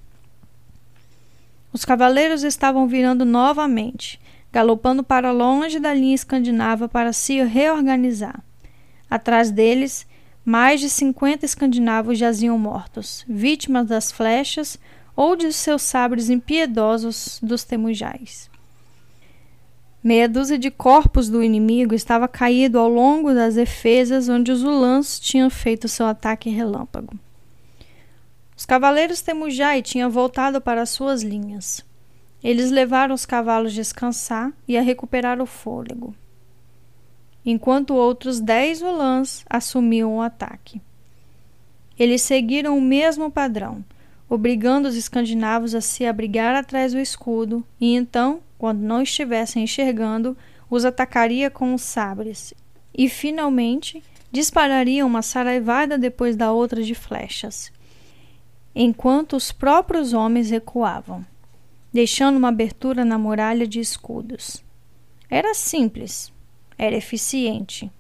[1.78, 4.20] Os cavaleiros estavam virando novamente,
[4.52, 8.44] galopando para longe da linha escandinava para se reorganizar.
[9.08, 10.08] Atrás deles,
[10.44, 14.80] mais de cinquenta escandinavos jaziam mortos, vítimas das flechas
[15.16, 18.50] ou de seus sabres impiedosos dos temujais.
[20.04, 25.20] Meia dúzia de corpos do inimigo estava caído ao longo das defesas onde os Ulans
[25.20, 27.14] tinham feito seu ataque relâmpago.
[28.68, 31.86] Os cavaleiros Temujai tinham voltado para suas linhas.
[32.44, 36.14] Eles levaram os cavalos a descansar e a recuperar o fôlego,
[37.46, 40.82] enquanto outros dez Ulans assumiam o ataque.
[41.98, 43.86] Eles seguiram o mesmo padrão,
[44.28, 50.36] obrigando os escandinavos a se abrigar atrás do escudo e então quando não estivessem enxergando,
[50.70, 52.54] os atacaria com os sabres
[52.94, 57.72] e, finalmente, dispararia uma saraivada depois da outra de flechas,
[58.80, 61.26] enquanto os próprios homens recuavam,
[61.92, 64.64] deixando uma abertura na muralha de escudos.
[65.28, 66.32] Era simples,
[66.78, 67.92] era eficiente,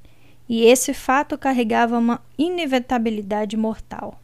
[0.47, 4.21] e esse fato carregava uma inevitabilidade mortal.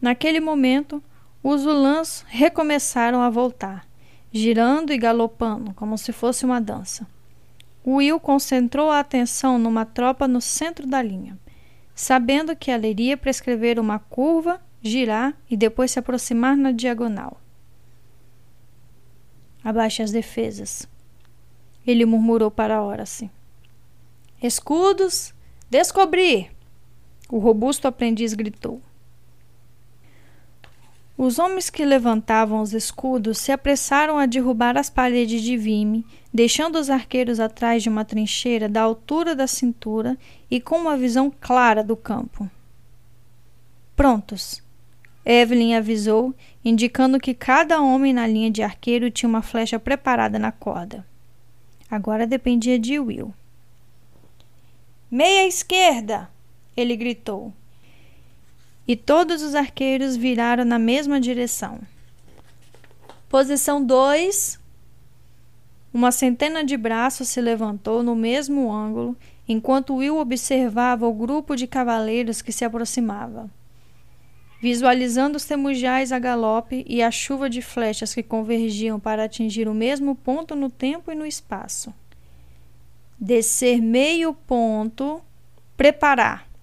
[0.00, 1.02] Naquele momento,
[1.42, 3.84] os ulãs recomeçaram a voltar,
[4.30, 7.04] girando e galopando, como se fosse uma dança.
[7.84, 11.36] Will concentrou a atenção numa tropa no centro da linha,
[11.94, 17.40] sabendo que ela iria prescrever uma curva, girar e depois se aproximar na diagonal.
[19.62, 20.88] Abaixe as defesas.
[21.86, 23.30] Ele murmurou para Horace.
[24.42, 25.32] Escudos,
[25.70, 26.50] descobrir!
[27.30, 28.82] O robusto aprendiz gritou.
[31.16, 36.76] Os homens que levantavam os escudos se apressaram a derrubar as paredes de Vime, deixando
[36.76, 40.18] os arqueiros atrás de uma trincheira da altura da cintura
[40.50, 42.50] e com uma visão clara do campo.
[43.94, 44.60] Prontos!
[45.24, 46.34] Evelyn avisou,
[46.64, 51.06] indicando que cada homem na linha de arqueiro tinha uma flecha preparada na corda.
[51.88, 53.32] Agora dependia de Will.
[55.10, 56.28] Meia esquerda!
[56.76, 57.52] ele gritou.
[58.86, 61.80] E todos os arqueiros viraram na mesma direção.
[63.28, 64.60] Posição 2.
[65.92, 69.16] Uma centena de braços se levantou no mesmo ângulo,
[69.48, 73.48] enquanto Will observava o grupo de cavaleiros que se aproximava.
[74.60, 79.74] Visualizando os temujais a galope e a chuva de flechas que convergiam para atingir o
[79.74, 81.92] mesmo ponto no tempo e no espaço.
[83.18, 85.20] Descer meio ponto,
[85.76, 86.53] preparar.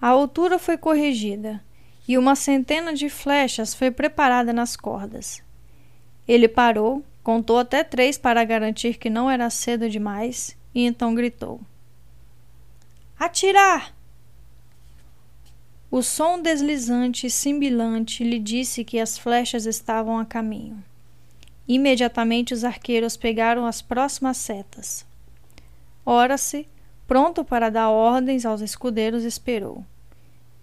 [0.00, 1.62] A altura foi corrigida
[2.06, 5.42] e uma centena de flechas foi preparada nas cordas.
[6.26, 11.60] Ele parou, contou até três para garantir que não era cedo demais e então gritou:
[13.18, 13.92] Atirar!
[15.90, 20.84] O som deslizante e simbilante lhe disse que as flechas estavam a caminho.
[21.66, 25.04] Imediatamente os arqueiros pegaram as próximas setas.
[26.04, 26.68] Ora-se,
[27.08, 29.84] pronto para dar ordens aos escudeiros, esperou.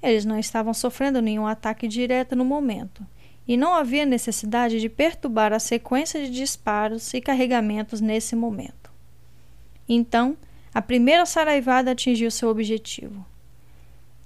[0.02, 3.04] Eles não estavam sofrendo nenhum ataque direto no momento,
[3.48, 8.92] e não havia necessidade de perturbar a sequência de disparos e carregamentos nesse momento.
[9.90, 10.38] Então,
[10.74, 13.26] a primeira saraivada atingiu seu objetivo.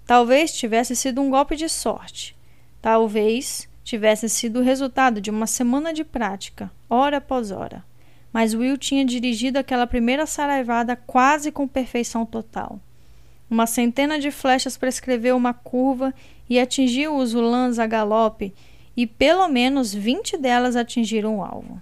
[0.05, 2.35] Talvez tivesse sido um golpe de sorte.
[2.81, 7.83] Talvez tivesse sido o resultado de uma semana de prática, hora após hora.
[8.31, 12.79] Mas Will tinha dirigido aquela primeira saraivada quase com perfeição total.
[13.49, 16.13] Uma centena de flechas prescreveu uma curva
[16.47, 18.53] e atingiu os ulãs a galope,
[18.95, 21.81] e pelo menos vinte delas atingiram o alvo.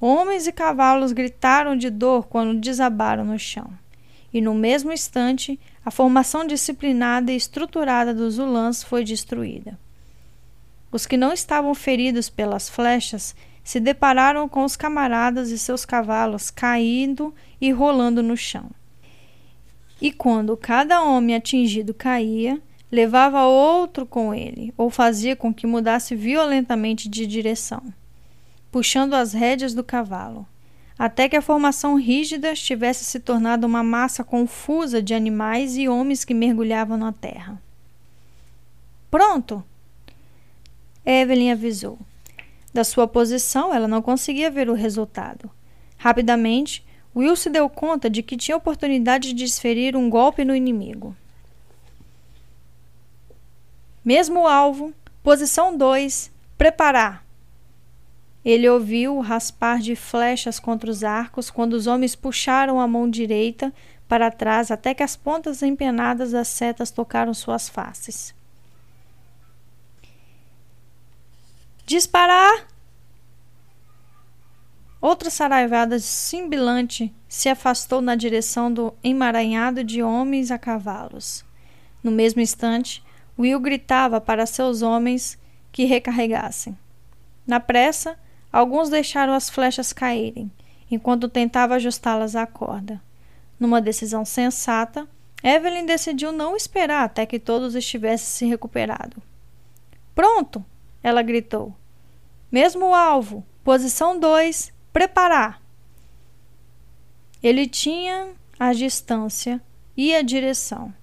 [0.00, 3.70] Homens e cavalos gritaram de dor quando desabaram no chão.
[4.32, 9.78] E no mesmo instante, a formação disciplinada e estruturada dos ulãs foi destruída.
[10.90, 13.34] Os que não estavam feridos pelas flechas
[13.64, 18.70] se depararam com os camaradas e seus cavalos caindo e rolando no chão.
[20.00, 22.60] E quando cada homem atingido caía,
[22.92, 27.82] levava outro com ele, ou fazia com que mudasse violentamente de direção,
[28.70, 30.46] puxando as rédeas do cavalo,
[30.98, 36.24] até que a formação rígida tivesse se tornado uma massa confusa de animais e homens
[36.24, 37.60] que mergulhavam na terra.
[39.10, 39.64] Pronto!
[41.04, 41.98] Evelyn avisou.
[42.74, 45.48] Da sua posição, ela não conseguia ver o resultado.
[45.96, 51.16] Rapidamente, Will se deu conta de que tinha oportunidade de desferir um golpe no inimigo.
[54.04, 57.24] Mesmo alvo, posição 2, preparar.
[58.44, 63.08] Ele ouviu o raspar de flechas contra os arcos quando os homens puxaram a mão
[63.08, 63.72] direita
[64.08, 68.34] para trás até que as pontas empenadas das setas tocaram suas faces.
[71.86, 72.66] Disparar!
[75.02, 81.44] Outra saraivada simbilante se afastou na direção do emaranhado de homens a cavalos.
[82.02, 83.04] No mesmo instante,
[83.38, 85.38] Will gritava para seus homens
[85.70, 86.78] que recarregassem.
[87.46, 88.18] Na pressa,
[88.50, 90.50] alguns deixaram as flechas caírem,
[90.90, 92.98] enquanto tentava ajustá-las à corda.
[93.60, 95.06] Numa decisão sensata,
[95.42, 99.22] Evelyn decidiu não esperar até que todos estivessem se recuperado.
[100.14, 100.64] Pronto!
[101.04, 101.76] Ela gritou.
[102.50, 105.60] Mesmo alvo, posição 2, preparar.
[107.42, 109.60] Ele tinha a distância
[109.94, 110.94] e a direção,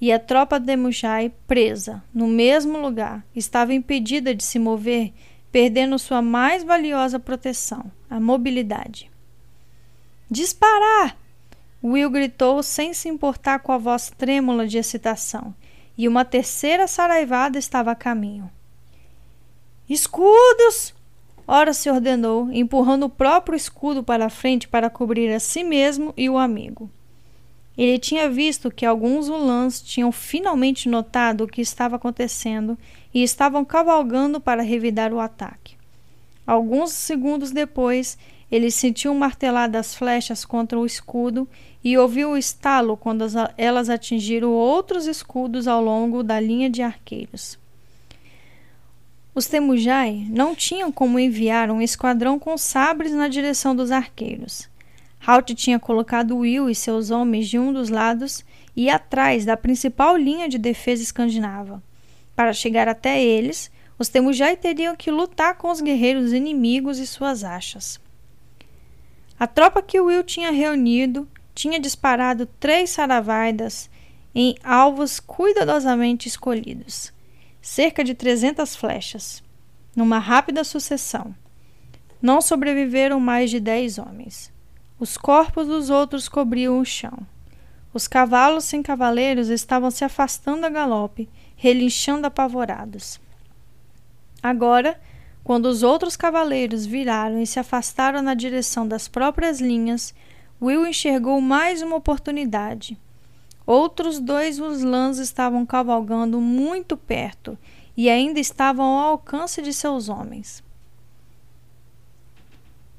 [0.00, 5.12] e a tropa de Mujai, presa no mesmo lugar, estava impedida de se mover,
[5.52, 9.10] perdendo sua mais valiosa proteção, a mobilidade.
[10.30, 11.18] Disparar!
[11.84, 15.54] Will gritou sem se importar com a voz trêmula de excitação,
[15.98, 18.50] e uma terceira saraivada estava a caminho.
[19.90, 20.94] Escudos!
[21.48, 26.14] Ora se ordenou, empurrando o próprio escudo para a frente para cobrir a si mesmo
[26.16, 26.88] e o amigo.
[27.76, 32.78] Ele tinha visto que alguns ulãs tinham finalmente notado o que estava acontecendo
[33.12, 35.74] e estavam cavalgando para revidar o ataque.
[36.46, 38.16] Alguns segundos depois,
[38.48, 41.48] ele sentiu martelar das flechas contra o escudo
[41.82, 43.24] e ouviu o estalo quando
[43.58, 47.58] elas atingiram outros escudos ao longo da linha de arqueiros.
[49.40, 54.68] Os Temujai não tinham como enviar um esquadrão com sabres na direção dos arqueiros.
[55.26, 58.44] Halt tinha colocado Will e seus homens de um dos lados
[58.76, 61.82] e atrás da principal linha de defesa escandinava.
[62.36, 67.42] Para chegar até eles, os Temujai teriam que lutar com os guerreiros inimigos e suas
[67.42, 67.98] achas.
[69.38, 73.88] A tropa que Will tinha reunido tinha disparado três saravaidas
[74.34, 77.10] em alvos cuidadosamente escolhidos.
[77.60, 79.42] Cerca de trezentas flechas,
[79.94, 81.34] numa rápida sucessão.
[82.20, 84.52] Não sobreviveram mais de dez homens.
[84.98, 87.26] Os corpos dos outros cobriam o chão.
[87.92, 93.20] Os cavalos sem cavaleiros estavam se afastando a galope, relinchando apavorados.
[94.42, 95.00] Agora,
[95.42, 100.14] quando os outros cavaleiros viraram e se afastaram na direção das próprias linhas,
[100.62, 102.98] Will enxergou mais uma oportunidade.
[103.70, 107.56] Outros dois Uslans estavam cavalgando muito perto
[107.96, 110.60] e ainda estavam ao alcance de seus homens.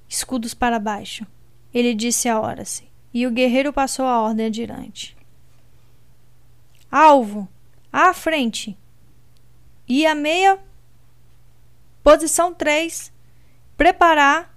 [0.08, 1.28] Escudos para baixo,
[1.74, 5.18] ele disse a Horace, e o guerreiro passou a ordem adiante.
[6.90, 7.50] Alvo,
[7.92, 8.78] à frente!
[9.86, 10.58] E a meia
[12.02, 13.12] Posição 3.
[13.76, 14.56] Preparar.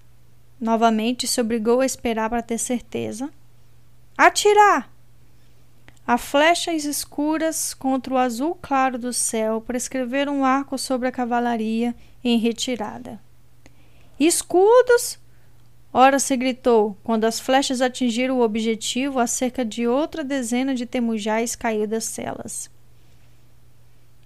[0.61, 3.29] Novamente se obrigou a esperar para ter certeza.
[4.17, 4.94] Atirar.
[6.07, 11.95] A flechas escuras contra o azul claro do céu prescreveram um arco sobre a cavalaria
[12.23, 13.19] em retirada.
[14.21, 15.19] Escudos!
[15.93, 20.85] Ora se gritou, quando as flechas atingiram o objetivo, a cerca de outra dezena de
[20.85, 22.71] temujais caiu das celas.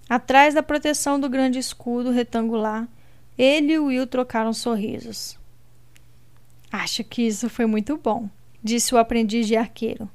[0.08, 2.88] Atrás da proteção do grande escudo retangular,
[3.36, 5.38] ele e Will trocaram sorrisos.
[6.72, 8.28] Acho que isso foi muito bom,
[8.64, 10.10] disse o aprendiz de arqueiro.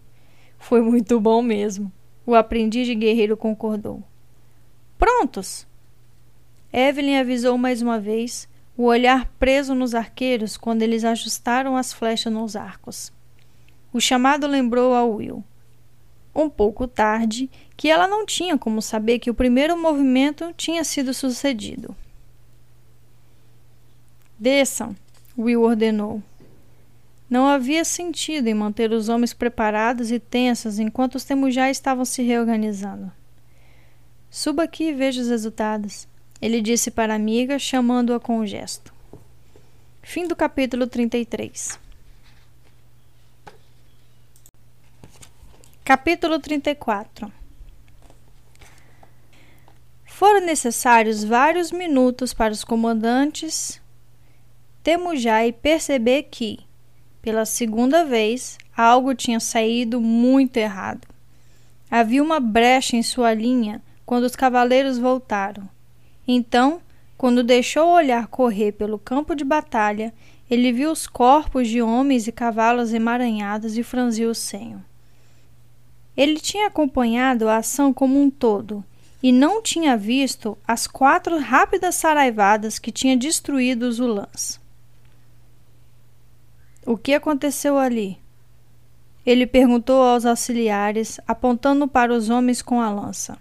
[0.64, 1.92] Foi muito bom mesmo,
[2.26, 4.02] o aprendiz de guerreiro concordou.
[4.98, 5.68] Prontos!
[6.72, 8.48] Evelyn avisou mais uma vez,
[8.78, 13.12] o olhar preso nos arqueiros quando eles ajustaram as flechas nos arcos.
[13.92, 15.44] O chamado lembrou a Will,
[16.34, 21.14] um pouco tarde, que ela não tinha como saber que o primeiro movimento tinha sido
[21.14, 21.94] sucedido.
[24.40, 24.96] Desçam,
[25.38, 26.24] Will ordenou.
[27.34, 32.22] Não havia sentido em manter os homens preparados e tensos enquanto os temujá estavam se
[32.22, 33.12] reorganizando.
[34.30, 36.08] Suba aqui e veja os resultados,
[36.40, 38.94] ele disse para a amiga, chamando-a com um gesto.
[40.04, 41.80] Fim do capítulo 33.
[45.84, 47.34] Capítulo 34
[50.06, 53.82] Foram necessários vários minutos para os comandantes
[54.84, 56.60] Temujai perceber que,
[57.24, 61.08] pela segunda vez, algo tinha saído muito errado.
[61.90, 65.68] Havia uma brecha em sua linha quando os cavaleiros voltaram.
[66.28, 66.82] Então,
[67.18, 70.14] quando deixou o olhar correr pelo campo de batalha,
[70.52, 74.84] ele viu os corpos de homens e cavalos emaranhados e franziu o senho.
[76.18, 78.84] Ele tinha acompanhado a ação como um todo
[79.22, 84.62] e não tinha visto as quatro rápidas saraivadas que tinha destruído os ulãs.
[86.86, 88.18] O que aconteceu ali?
[89.26, 93.38] Ele perguntou aos auxiliares, apontando para os homens com a lança.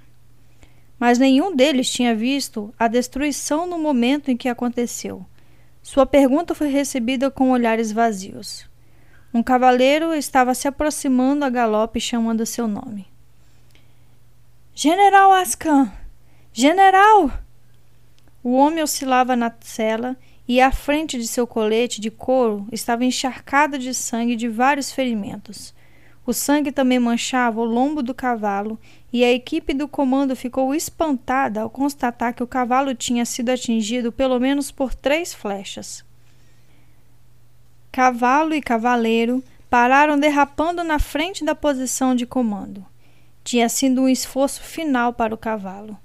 [0.98, 5.26] Mas nenhum deles tinha visto a destruição no momento em que aconteceu.
[5.82, 8.70] Sua pergunta foi recebida com olhares vazios.
[9.34, 13.08] Um cavaleiro estava se aproximando a galope chamando seu nome.
[14.72, 15.90] General Ascan!
[16.52, 17.32] General!
[18.44, 20.16] O homem oscilava na cela
[20.52, 25.72] e à frente de seu colete de couro estava encharcado de sangue de vários ferimentos.
[26.26, 28.78] O sangue também manchava o lombo do cavalo
[29.10, 34.12] e a equipe do comando ficou espantada ao constatar que o cavalo tinha sido atingido
[34.12, 36.04] pelo menos por três flechas.
[37.90, 42.84] Cavalo e cavaleiro pararam derrapando na frente da posição de comando.
[43.42, 45.96] Tinha sido um esforço final para o cavalo.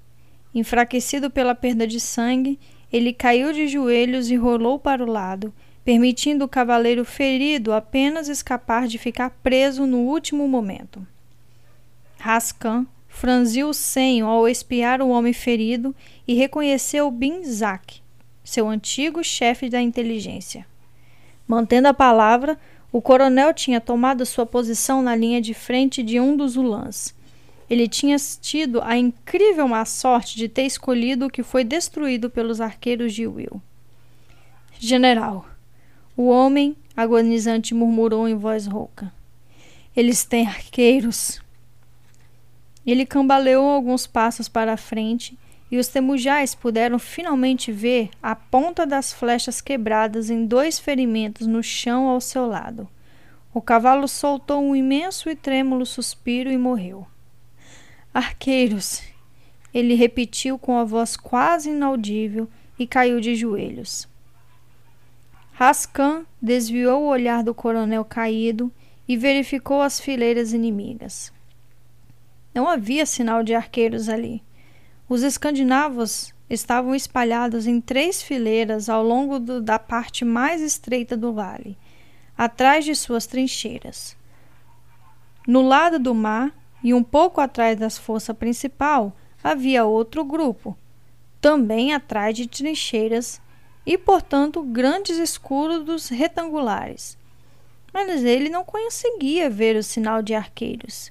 [0.54, 2.58] Enfraquecido pela perda de sangue,
[2.92, 5.52] ele caiu de joelhos e rolou para o lado,
[5.84, 11.06] permitindo o cavaleiro ferido apenas escapar de ficar preso no último momento.
[12.18, 15.94] Rascan franziu o senho ao espiar o homem ferido
[16.26, 18.00] e reconheceu Binzak,
[18.44, 20.66] seu antigo chefe da inteligência.
[21.46, 22.58] Mantendo a palavra,
[22.92, 27.16] o coronel tinha tomado sua posição na linha de frente de um dos ulãs
[27.68, 32.60] ele tinha tido a incrível má sorte de ter escolhido o que foi destruído pelos
[32.60, 33.60] arqueiros de Will.
[34.78, 35.46] General,
[36.16, 39.12] o homem agonizante murmurou em voz rouca.
[39.94, 41.42] Eles têm arqueiros.
[42.86, 45.38] Ele cambaleou alguns passos para a frente
[45.70, 51.62] e os temujais puderam finalmente ver a ponta das flechas quebradas em dois ferimentos no
[51.62, 52.88] chão ao seu lado.
[53.52, 57.06] O cavalo soltou um imenso e trêmulo suspiro e morreu.
[58.18, 59.00] Arqueiros!
[59.72, 64.08] Ele repetiu com a voz quase inaudível e caiu de joelhos.
[65.52, 68.72] Rascan desviou o olhar do coronel caído
[69.06, 71.32] e verificou as fileiras inimigas.
[72.52, 74.42] Não havia sinal de arqueiros ali.
[75.08, 81.32] Os escandinavos estavam espalhados em três fileiras ao longo do, da parte mais estreita do
[81.32, 81.78] vale,
[82.36, 84.16] atrás de suas trincheiras.
[85.46, 86.52] No lado do mar
[86.82, 90.76] e um pouco atrás da força principal havia outro grupo,
[91.40, 93.40] também atrás de trincheiras
[93.86, 97.16] e, portanto, grandes escudos retangulares.
[97.92, 101.10] Mas ele não conseguia ver o sinal de arqueiros.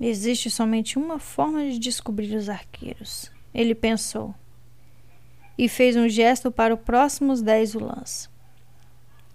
[0.00, 4.34] Existe somente uma forma de descobrir os arqueiros, ele pensou.
[5.56, 8.28] E fez um gesto para os próximos dez ulãs.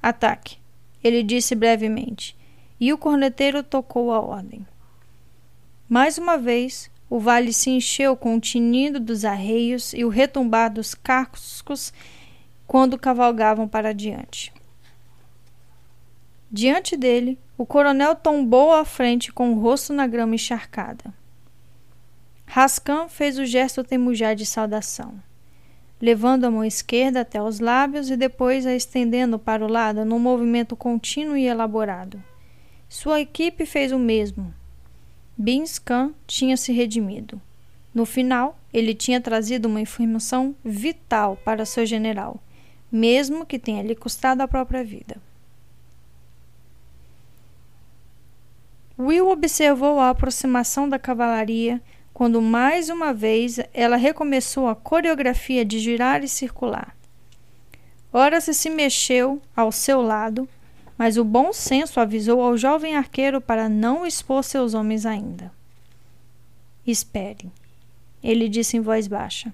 [0.01, 0.57] Ataque,
[1.01, 2.37] ele disse brevemente,
[2.79, 4.65] e o corneteiro tocou a ordem.
[5.87, 10.71] Mais uma vez, o vale se encheu com o tinindo dos arreios e o retumbar
[10.71, 11.91] dos cascos
[12.67, 14.53] quando cavalgavam para diante.
[16.51, 21.13] Diante dele, o coronel tombou à frente com o rosto na grama encharcada.
[22.45, 25.13] Rascan fez o gesto temujar de saudação,
[26.01, 30.17] levando a mão esquerda até os lábios e depois a estendendo para o lado num
[30.17, 32.23] movimento contínuo e elaborado.
[32.89, 34.51] Sua equipe fez o mesmo.
[35.37, 37.39] Binscan tinha se redimido.
[37.93, 42.41] No final, ele tinha trazido uma informação vital para seu general,
[42.91, 45.17] mesmo que tenha lhe custado a própria vida.
[48.97, 51.81] Will observou a aproximação da cavalaria
[52.11, 56.97] quando mais uma vez ela recomeçou a coreografia de girar e circular.
[58.11, 60.49] Ora se se mexeu ao seu lado,
[60.99, 65.49] mas o bom senso avisou ao jovem arqueiro para não expor seus homens ainda.
[66.85, 67.49] Espere,
[68.21, 69.53] ele disse em voz baixa.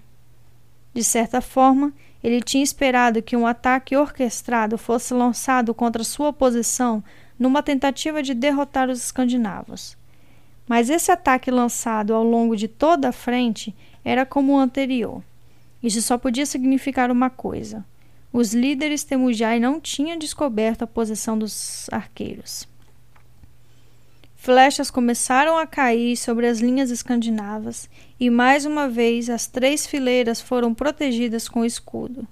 [0.92, 1.94] De certa forma,
[2.24, 7.04] ele tinha esperado que um ataque orquestrado fosse lançado contra sua posição
[7.38, 9.96] numa tentativa de derrotar os escandinavos.
[10.68, 15.22] Mas esse ataque lançado ao longo de toda a frente era como o anterior.
[15.84, 17.86] Isso só podia significar uma coisa:
[18.38, 22.68] os líderes Temujai não tinham descoberto a posição dos arqueiros.
[24.36, 30.42] Flechas começaram a cair sobre as linhas escandinavas e mais uma vez as três fileiras
[30.42, 32.28] foram protegidas com escudo.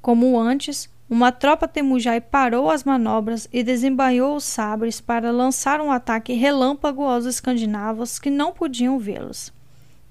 [0.00, 5.90] Como antes, uma tropa temujai parou as manobras e desembainhou os sabres para lançar um
[5.90, 9.52] ataque relâmpago aos escandinavos que não podiam vê-los.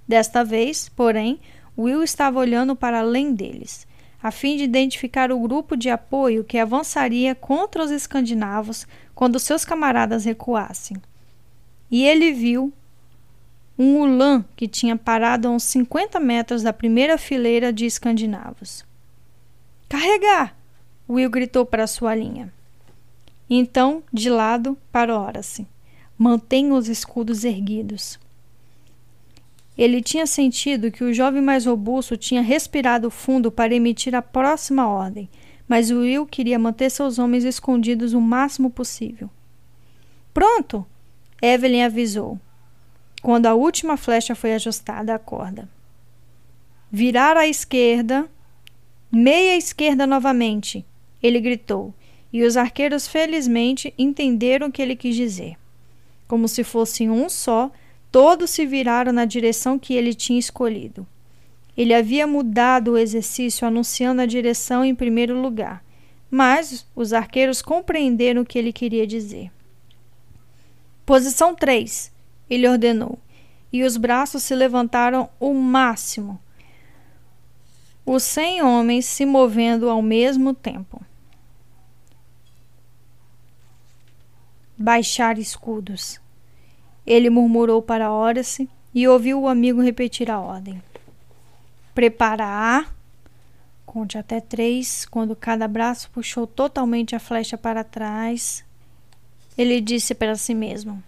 [0.06, 1.40] Desta vez, porém,
[1.78, 3.88] Will estava olhando para além deles,
[4.28, 9.64] a fim de identificar o grupo de apoio que avançaria contra os escandinavos quando seus
[9.64, 10.98] camaradas recuassem.
[11.90, 12.74] E ele viu
[13.80, 18.84] um Ulan que tinha parado a uns 50 metros da primeira fileira de escandinavos.
[19.88, 20.56] Carregar!
[21.08, 22.52] Will gritou para sua linha.
[23.50, 25.66] Então, de lado, para Horace.
[26.18, 28.20] Mantenha os escudos erguidos.
[29.78, 34.88] Ele tinha sentido que o jovem mais robusto tinha respirado fundo para emitir a próxima
[34.88, 35.30] ordem,
[35.68, 39.30] mas Will queria manter seus homens escondidos o máximo possível.
[40.34, 40.86] Pronto!
[41.42, 42.40] Evelyn avisou,
[43.22, 45.70] quando a última flecha foi ajustada à corda.
[46.92, 48.28] Virar à esquerda,
[49.12, 50.84] meia esquerda novamente,
[51.22, 51.94] ele gritou,
[52.34, 55.56] e os arqueiros felizmente entenderam o que ele quis dizer.
[56.28, 57.72] Como se fossem um só,
[58.12, 61.06] todos se viraram na direção que ele tinha escolhido.
[61.76, 65.84] Ele havia mudado o exercício anunciando a direção em primeiro lugar,
[66.30, 69.52] mas os arqueiros compreenderam o que ele queria dizer.
[71.06, 72.12] Posição 3,
[72.50, 73.20] ele ordenou,
[73.72, 76.40] e os braços se levantaram o máximo,
[78.10, 81.06] os cem homens se movendo ao mesmo tempo.
[84.78, 86.18] Baixar escudos.
[87.08, 90.84] Ele murmurou para Horace e ouviu o amigo repetir a ordem.
[91.96, 92.94] Preparar.
[93.86, 95.06] Conte até três.
[95.06, 98.66] Quando cada braço puxou totalmente a flecha para trás,
[99.58, 101.02] ele disse para si mesmo: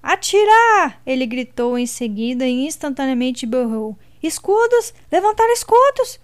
[0.00, 1.02] Atirar!
[1.04, 4.94] Ele gritou em seguida e instantaneamente berrou: Escudos!
[5.10, 6.20] Levantar escudos!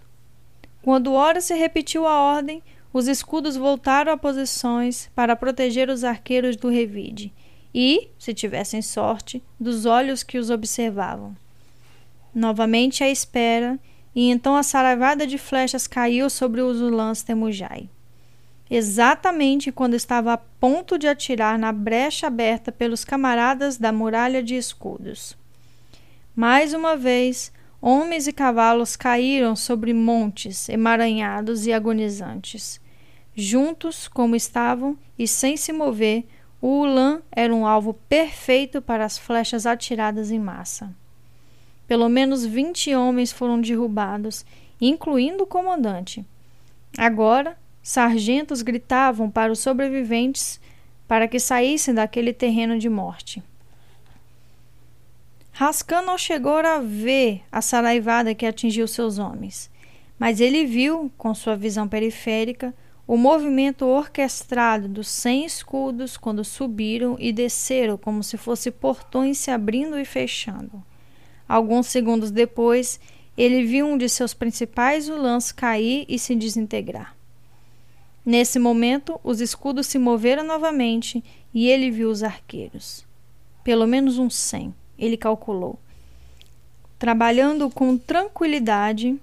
[0.81, 6.69] Quando Horace repetiu a ordem, os escudos voltaram a posições para proteger os arqueiros do
[6.69, 7.35] revide
[7.79, 11.37] e, se tivessem sorte, dos olhos que os observavam.
[12.35, 13.79] Novamente à espera,
[14.15, 17.91] e então a saravada de flechas caiu sobre os ulãs Temujai.
[18.71, 24.57] Exatamente quando estava a ponto de atirar na brecha aberta pelos camaradas da muralha de
[24.57, 25.37] escudos.
[26.35, 32.81] Mais uma vez, Homens e cavalos caíram sobre montes emaranhados e agonizantes.
[33.35, 36.25] Juntos, como estavam, e sem se mover,
[36.61, 40.91] o Ulan era um alvo perfeito para as flechas atiradas em massa.
[41.87, 44.45] Pelo menos 20 homens foram derrubados,
[44.81, 46.25] incluindo o comandante.
[46.99, 50.61] Agora, sargentos gritavam para os sobreviventes
[51.07, 53.43] para que saíssem daquele terreno de morte.
[55.53, 59.71] Rascan não chegou a ver a saraivada que atingiu seus homens,
[60.19, 62.75] mas ele viu, com sua visão periférica,
[63.07, 69.51] o movimento orquestrado dos cem escudos quando subiram e desceram como se fossem portões se
[69.51, 70.83] abrindo e fechando.
[71.49, 72.99] Alguns segundos depois,
[73.39, 77.15] ele viu um de seus principais ulãs cair e se desintegrar.
[78.25, 81.23] Nesse momento, os escudos se moveram novamente
[81.55, 83.07] e ele viu os arqueiros.
[83.63, 85.79] Pelo menos uns cem ele calculou.
[86.99, 89.17] Trabalhando com tranquilidade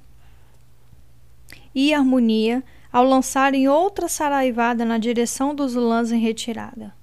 [1.73, 2.63] e harmonia
[2.93, 6.93] ao lançarem outra saraivada na direção dos lãs em retirada.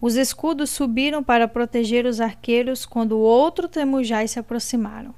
[0.00, 5.12] Os escudos subiram para proteger os arqueiros quando outro temujai se aproximaram.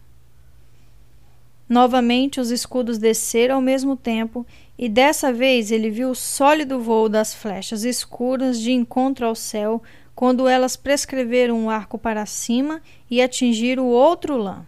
[1.69, 4.47] Novamente os escudos desceram ao mesmo tempo,
[4.79, 9.83] e dessa vez ele viu o sólido voo das flechas escuras de encontro ao céu,
[10.15, 12.81] quando elas prescreveram um arco para cima
[13.11, 14.65] e atingiram o outro lã.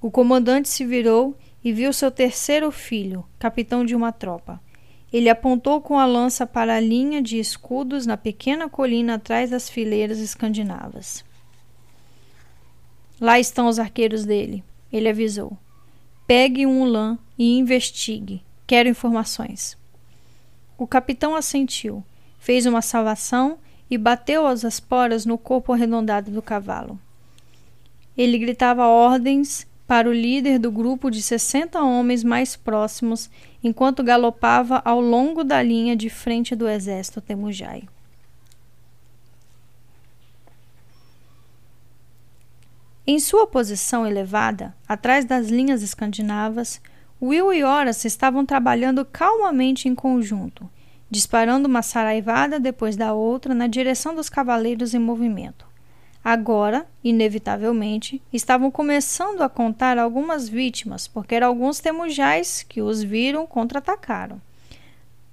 [0.00, 4.60] O comandante se virou e viu seu terceiro filho, capitão de uma tropa.
[5.12, 9.68] Ele apontou com a lança para a linha de escudos na pequena colina atrás das
[9.68, 11.24] fileiras escandinavas.
[13.20, 15.56] Lá estão os arqueiros dele, ele avisou.
[16.26, 18.42] Pegue um lã e investigue.
[18.66, 19.76] Quero informações.
[20.78, 22.02] O capitão assentiu,
[22.38, 23.58] fez uma salvação
[23.90, 26.98] e bateu as esporas no corpo arredondado do cavalo.
[28.16, 33.28] Ele gritava ordens para o líder do grupo de 60 homens mais próximos
[33.62, 37.82] enquanto galopava ao longo da linha de frente do exército Temujai.
[43.06, 46.80] Em sua posição elevada, atrás das linhas escandinavas,
[47.20, 50.70] Will e Horace estavam trabalhando calmamente em conjunto
[51.10, 55.71] disparando uma saraivada depois da outra na direção dos cavaleiros em movimento.
[56.24, 63.44] Agora, inevitavelmente, estavam começando a contar algumas vítimas, porque eram alguns temujais que os viram
[63.46, 64.40] contra-atacaram.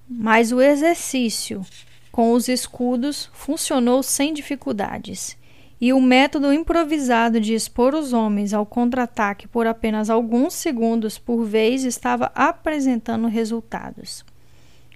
[0.09, 1.63] Mas o exercício
[2.11, 5.37] com os escudos funcionou sem dificuldades,
[5.79, 11.45] e o método improvisado de expor os homens ao contra-ataque por apenas alguns segundos por
[11.45, 14.25] vez estava apresentando resultados.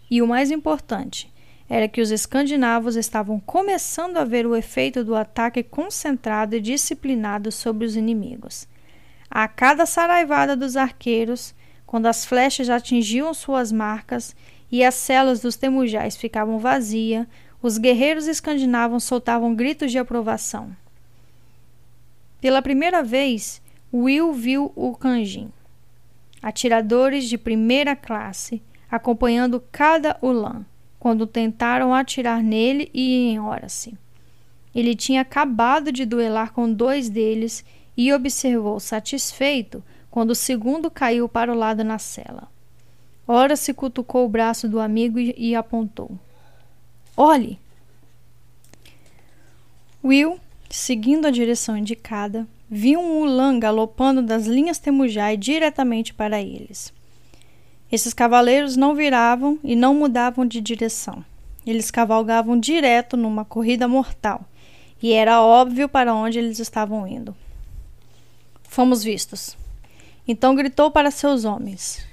[0.09, 1.32] E o mais importante
[1.69, 7.51] era que os escandinavos estavam começando a ver o efeito do ataque concentrado e disciplinado
[7.51, 8.67] sobre os inimigos.
[9.29, 11.55] A cada saraivada dos arqueiros,
[11.85, 14.35] quando as flechas atingiam suas marcas
[14.71, 17.25] e as celas dos temujais ficavam vazias,
[17.61, 20.75] os guerreiros escandinavos soltavam gritos de aprovação.
[22.41, 23.61] Pela primeira vez,
[23.93, 25.51] Will viu o Kanjin.
[26.41, 28.61] Atiradores de primeira classe,
[28.91, 30.65] acompanhando cada Ulan,
[31.03, 33.93] quando tentaram atirar nele e em Horace.
[34.73, 37.65] Ele tinha acabado de duelar com dois deles
[37.97, 42.47] e observou satisfeito quando o segundo caiu para o lado na cela.
[43.27, 46.17] Horace cutucou o braço do amigo e, e apontou.
[47.17, 47.59] Olhe!
[50.01, 50.39] Will,
[50.69, 56.93] seguindo a direção indicada, viu um Ulan galopando das linhas Temujai diretamente para eles.
[57.93, 61.23] Esses cavaleiros não viravam e não mudavam de direção.
[61.63, 64.43] Eles cavalgavam direto numa corrida mortal,
[64.99, 67.35] e era óbvio para onde eles estavam indo.
[68.63, 69.55] Fomos vistos.
[70.27, 72.03] Então gritou para seus homens: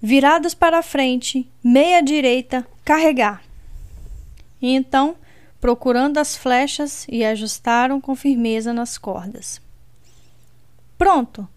[0.00, 3.42] Virados para a frente, meia direita, carregar.
[4.62, 5.16] E então,
[5.60, 9.60] procurando as flechas, e ajustaram com firmeza nas cordas.
[10.96, 11.48] Pronto!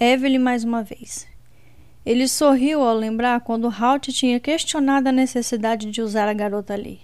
[0.00, 1.35] Evelyn mais uma vez.
[2.06, 7.00] Ele sorriu ao lembrar quando Halt tinha questionado a necessidade de usar a garota ali.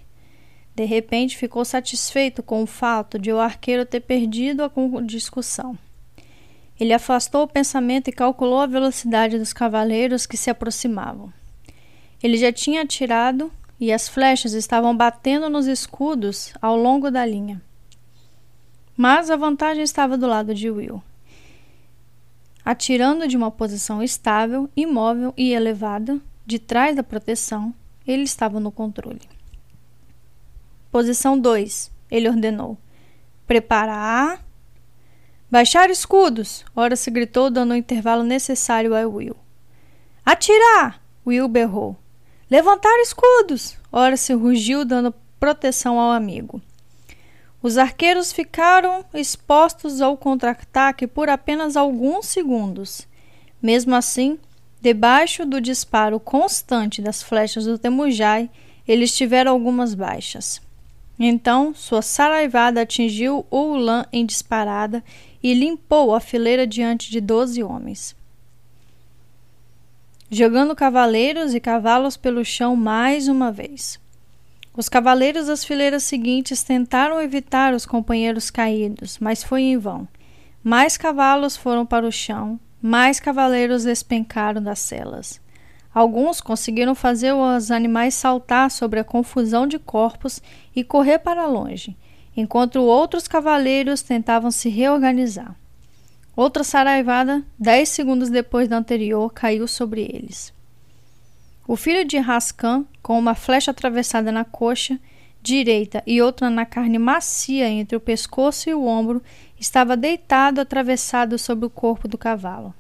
[0.77, 4.71] De repente ficou satisfeito com o fato de o arqueiro ter perdido a
[5.05, 5.77] discussão.
[6.79, 11.33] Ele afastou o pensamento e calculou a velocidade dos cavaleiros que se aproximavam.
[12.23, 13.51] Ele já tinha atirado
[13.81, 17.61] e as flechas estavam batendo nos escudos ao longo da linha.
[18.97, 21.03] Mas a vantagem estava do lado de Will.
[22.65, 27.75] Atirando de uma posição estável, imóvel e elevada, de trás da proteção,
[28.07, 29.21] ele estava no controle.
[30.91, 32.79] Posição 2, ele ordenou.
[33.47, 34.45] Preparar.
[35.51, 36.65] Baixar escudos!
[36.75, 39.37] Ora se gritou, dando o intervalo necessário a Will.
[40.25, 41.01] Atirar!
[41.27, 41.97] Will berrou.
[42.51, 43.77] Levantar escudos!
[43.91, 46.63] Ora se rugiu, dando proteção ao amigo.
[47.63, 53.07] Os arqueiros ficaram expostos ao contra-ataque por apenas alguns segundos.
[53.63, 54.37] Mesmo assim,
[54.81, 58.51] debaixo do disparo constante das flechas do Temujai,
[58.87, 60.61] eles tiveram algumas baixas.
[61.17, 65.05] Então, sua saraivada atingiu o Ulan em disparada
[65.41, 68.17] e limpou a fileira diante de doze homens.
[70.29, 74.02] Jogando cavaleiros e cavalos pelo chão mais uma vez.
[74.75, 80.09] Os cavaleiros das fileiras seguintes tentaram evitar os companheiros caídos, mas foi em vão.
[80.65, 85.39] Mais cavalos foram para o chão, mais cavaleiros despencaram das celas.
[85.93, 90.41] Alguns conseguiram fazer os animais saltar sobre a confusão de corpos
[90.75, 91.95] e correr para longe,
[92.35, 95.55] enquanto outros cavaleiros tentavam se reorganizar.
[96.35, 100.51] Outra saraivada, dez segundos depois da anterior, caiu sobre eles.
[101.67, 104.99] O filho de Rascan, com uma flecha atravessada na coxa
[105.41, 109.23] direita e outra na carne macia entre o pescoço e o ombro,
[109.59, 112.75] estava deitado atravessado sobre o corpo do cavalo.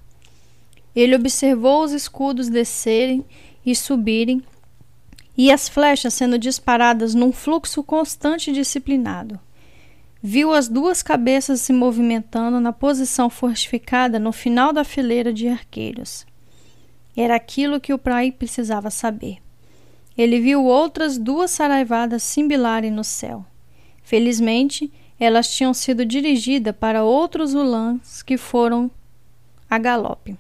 [0.95, 3.25] Ele observou os escudos descerem
[3.65, 4.43] e subirem
[5.37, 9.41] e as flechas sendo disparadas num fluxo constante e disciplinado.
[10.23, 16.27] Viu as duas cabeças se movimentando na posição fortificada no final da fileira de arqueiros.
[17.17, 19.39] Era aquilo que o Prai precisava saber.
[20.17, 23.45] Ele viu outras duas saraivadas similarem no céu.
[24.03, 28.91] Felizmente, elas tinham sido dirigidas para outros ulãs que foram
[29.71, 30.37] a galope.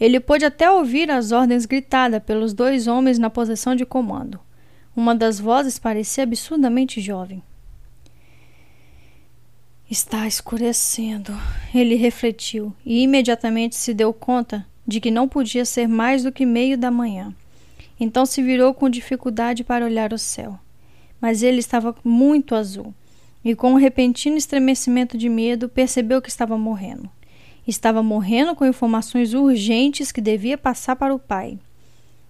[0.00, 4.40] Ele pôde até ouvir as ordens gritadas pelos dois homens na posição de comando.
[4.96, 7.42] Uma das vozes parecia absurdamente jovem.
[9.88, 11.32] Está escurecendo,
[11.74, 16.44] ele refletiu e imediatamente se deu conta de que não podia ser mais do que
[16.44, 17.34] meio da manhã.
[17.98, 20.58] Então se virou com dificuldade para olhar o céu.
[21.20, 22.92] Mas ele estava muito azul
[23.44, 27.08] e, com um repentino estremecimento de medo, percebeu que estava morrendo.
[27.66, 31.58] Estava morrendo com informações urgentes que devia passar para o pai.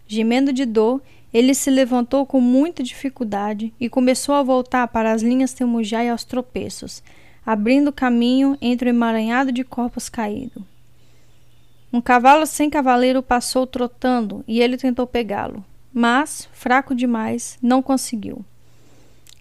[0.07, 1.00] Gemendo de dor,
[1.32, 6.24] ele se levantou com muita dificuldade e começou a voltar para as linhas Temujai aos
[6.24, 7.03] tropeços,
[7.46, 10.62] abrindo caminho entre o emaranhado de corpos caídos.
[11.93, 15.62] Um cavalo sem cavaleiro passou trotando e ele tentou pegá-lo,
[15.93, 18.43] mas, fraco demais, não conseguiu.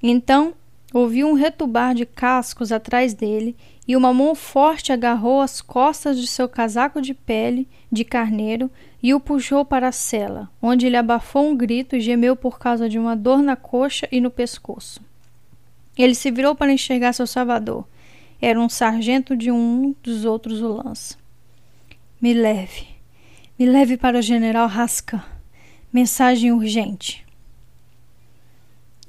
[0.03, 0.53] Então,
[0.93, 3.55] ouviu um retubar de cascos atrás dele
[3.87, 8.69] e uma mão forte agarrou as costas de seu casaco de pele de carneiro
[9.01, 12.89] e o puxou para a cela, onde ele abafou um grito e gemeu por causa
[12.89, 15.01] de uma dor na coxa e no pescoço.
[15.97, 17.85] Ele se virou para enxergar seu salvador.
[18.41, 21.20] Era um sargento de um dos outros ulãs.
[22.21, 22.85] Me leve.
[23.57, 25.23] Me leve para o general Rascan.
[25.91, 27.25] Mensagem urgente.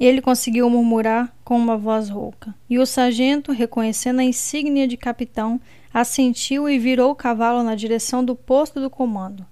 [0.00, 5.60] Ele conseguiu murmurar com uma voz rouca, e o sargento, reconhecendo a insígnia de capitão,
[5.92, 9.44] assentiu e virou o cavalo na direção do posto do comando.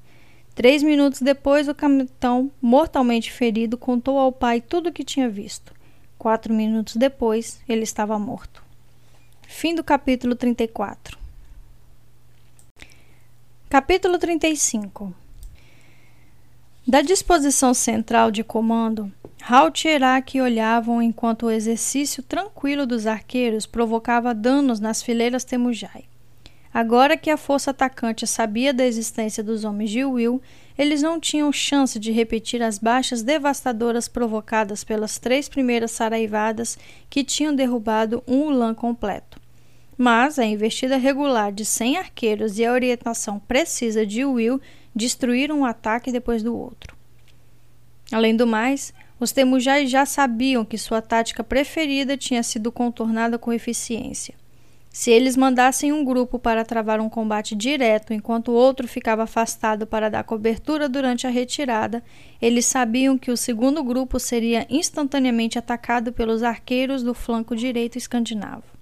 [0.55, 5.75] Três minutos depois, o capitão, mortalmente ferido, contou ao pai tudo o que tinha visto.
[6.17, 8.65] Quatro minutos depois, ele estava morto.
[9.47, 11.20] Fim do capítulo 34.
[13.71, 15.14] Capítulo 35
[16.85, 19.12] Da disposição central de comando,
[19.49, 26.07] Halt e Herak olhavam enquanto o exercício tranquilo dos arqueiros provocava danos nas fileiras Temujai.
[26.75, 30.43] Agora que a força atacante sabia da existência dos homens de Will,
[30.77, 36.77] eles não tinham chance de repetir as baixas devastadoras provocadas pelas três primeiras saraivadas
[37.09, 39.39] que tinham derrubado um Ulan completo.
[40.03, 44.59] Mas a investida regular de 100 arqueiros e a orientação precisa de Will
[44.96, 46.96] destruíram um ataque depois do outro.
[48.11, 53.53] Além do mais, os Temujai já sabiam que sua tática preferida tinha sido contornada com
[53.53, 54.34] eficiência.
[54.88, 59.86] Se eles mandassem um grupo para travar um combate direto enquanto o outro ficava afastado
[59.86, 62.03] para dar cobertura durante a retirada,
[62.40, 68.80] eles sabiam que o segundo grupo seria instantaneamente atacado pelos arqueiros do flanco direito escandinavo.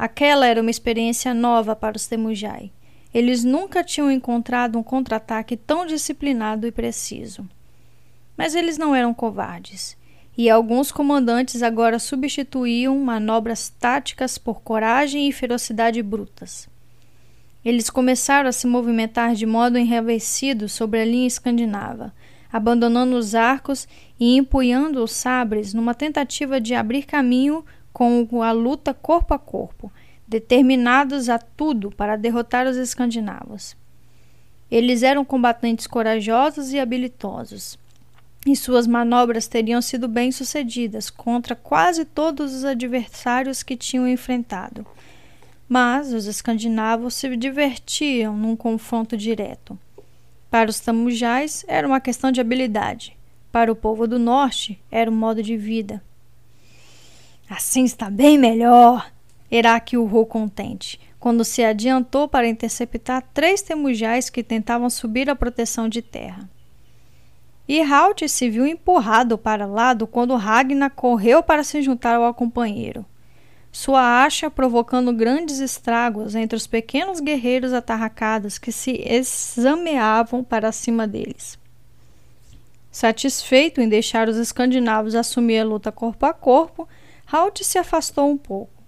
[0.00, 2.72] Aquela era uma experiência nova para os Temujai.
[3.12, 7.46] Eles nunca tinham encontrado um contra-ataque tão disciplinado e preciso.
[8.34, 9.98] Mas eles não eram covardes,
[10.38, 16.66] e alguns comandantes agora substituíam manobras táticas por coragem e ferocidade brutas.
[17.62, 22.10] Eles começaram a se movimentar de modo enraivecido sobre a linha escandinava,
[22.50, 23.86] abandonando os arcos
[24.18, 29.92] e empunhando os sabres numa tentativa de abrir caminho com a luta corpo a corpo,
[30.26, 33.76] determinados a tudo para derrotar os escandinavos.
[34.70, 37.76] Eles eram combatentes corajosos e habilidosos,
[38.46, 44.86] e suas manobras teriam sido bem-sucedidas contra quase todos os adversários que tinham enfrentado.
[45.68, 49.78] Mas os escandinavos se divertiam num confronto direto.
[50.50, 53.16] Para os tamujais era uma questão de habilidade.
[53.52, 56.02] Para o povo do norte era um modo de vida.
[57.50, 59.10] Assim está bem melhor,
[59.50, 65.88] Herak urrou contente, quando se adiantou para interceptar três temujais que tentavam subir a proteção
[65.88, 66.48] de terra.
[67.66, 73.04] E Halt se viu empurrado para lado quando Ragnar correu para se juntar ao companheiro.
[73.72, 81.04] Sua acha provocando grandes estragos entre os pequenos guerreiros atarracados que se exameavam para cima
[81.04, 81.58] deles.
[82.92, 86.88] Satisfeito em deixar os escandinavos assumir a luta corpo a corpo,
[87.32, 88.82] Halt se afastou um pouco.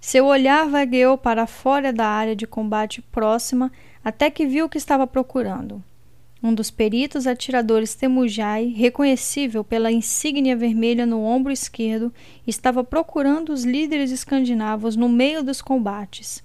[0.00, 3.72] Seu olhar vagueou para fora da área de combate próxima
[4.04, 5.82] até que viu o que estava procurando.
[6.40, 12.14] Um dos peritos atiradores Temujai, reconhecível pela insígnia vermelha no ombro esquerdo,
[12.46, 16.44] estava procurando os líderes escandinavos no meio dos combates.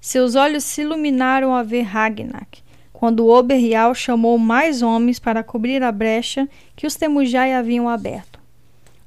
[0.00, 5.90] Seus olhos se iluminaram ao ver Ragnak, quando Oberrial chamou mais homens para cobrir a
[5.90, 8.43] brecha que os Temujai haviam aberto.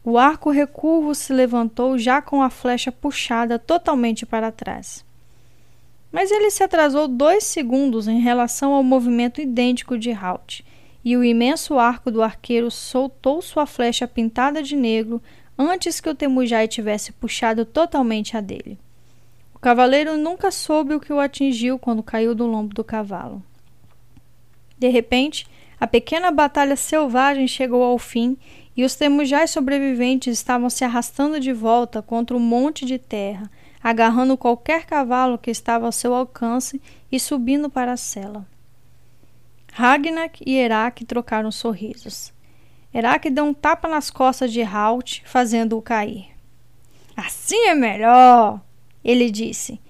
[0.09, 5.03] O arco recurvo se levantou já com a flecha puxada totalmente para trás.
[6.09, 10.63] Mas ele se atrasou dois segundos em relação ao movimento idêntico de Halt,
[11.03, 15.21] e o imenso arco do arqueiro soltou sua flecha pintada de negro
[15.57, 18.79] antes que o Temujai tivesse puxado totalmente a dele.
[19.53, 23.43] O cavaleiro nunca soube o que o atingiu quando caiu do lombo do cavalo.
[24.79, 25.45] De repente,
[25.77, 28.37] a pequena batalha selvagem chegou ao fim
[28.77, 33.49] e os temujais sobreviventes estavam se arrastando de volta contra um monte de terra,
[33.83, 36.79] agarrando qualquer cavalo que estava ao seu alcance
[37.11, 38.47] e subindo para a cela.
[39.73, 42.31] Ragnak e Erak trocaram sorrisos.
[42.93, 46.27] Erak deu um tapa nas costas de Halt, fazendo-o cair.
[47.15, 48.61] Assim é melhor,
[49.03, 49.81] ele disse.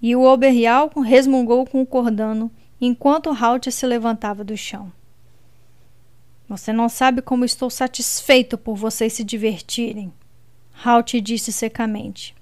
[0.00, 4.92] E o Oberrial resmungou com o cordano enquanto Halt se levantava do chão.
[6.48, 10.12] Você não sabe como estou satisfeito por vocês se divertirem.
[10.82, 12.34] Halt disse secamente.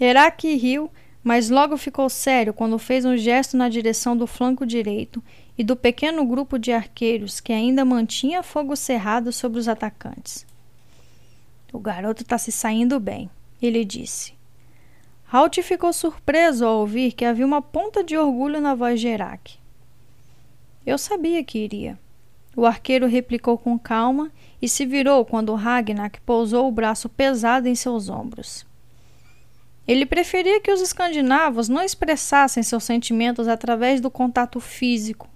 [0.00, 0.90] Herak riu,
[1.22, 5.22] mas logo ficou sério quando fez um gesto na direção do flanco direito
[5.56, 10.46] e do pequeno grupo de arqueiros que ainda mantinha fogo cerrado sobre os atacantes.
[11.72, 13.30] O garoto está se saindo bem,
[13.62, 14.34] ele disse.
[15.32, 19.58] Halt ficou surpreso ao ouvir que havia uma ponta de orgulho na voz de Herak.
[20.84, 21.96] Eu sabia que iria.
[22.56, 24.30] O arqueiro replicou com calma
[24.60, 28.66] e se virou quando Ragnar pousou o braço pesado em seus ombros.
[29.86, 35.28] Ele preferia que os escandinavos não expressassem seus sentimentos através do contato físico.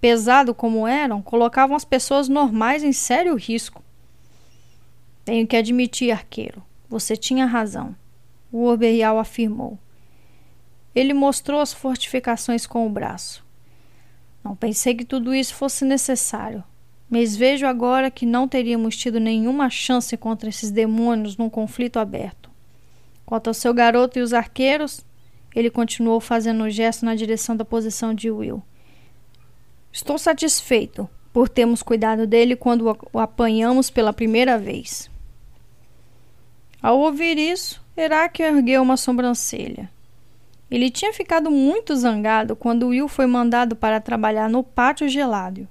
[0.00, 3.82] Pesado como eram, colocavam as pessoas normais em sério risco.
[5.24, 7.96] Tenho que admitir, arqueiro, você tinha razão,
[8.52, 9.78] o Oberrial afirmou.
[10.94, 13.45] Ele mostrou as fortificações com o braço.
[14.46, 16.62] Não pensei que tudo isso fosse necessário,
[17.10, 22.48] mas vejo agora que não teríamos tido nenhuma chance contra esses demônios num conflito aberto.
[23.24, 25.04] Quanto ao seu garoto e os arqueiros,
[25.52, 28.62] ele continuou fazendo um gesto na direção da posição de Will.
[29.92, 35.10] Estou satisfeito por termos cuidado dele quando o apanhamos pela primeira vez.
[36.80, 39.90] Ao ouvir isso, Herak ergueu uma sobrancelha.
[40.70, 45.68] Ele tinha ficado muito zangado quando Will foi mandado para trabalhar no pátio gelado,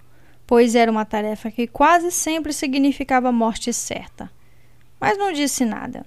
[0.48, 4.32] pois era uma tarefa que quase sempre significava morte certa.
[5.00, 6.06] Mas não disse nada.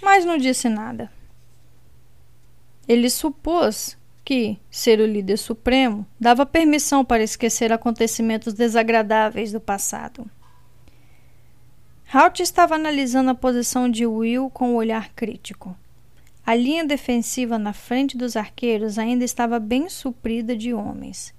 [0.00, 1.10] Mas não disse nada.
[2.86, 10.30] Ele supôs que ser o líder supremo dava permissão para esquecer acontecimentos desagradáveis do passado.
[12.12, 15.76] Halt estava analisando a posição de Will com um olhar crítico.
[16.50, 21.32] A linha defensiva na frente dos arqueiros ainda estava bem suprida de homens.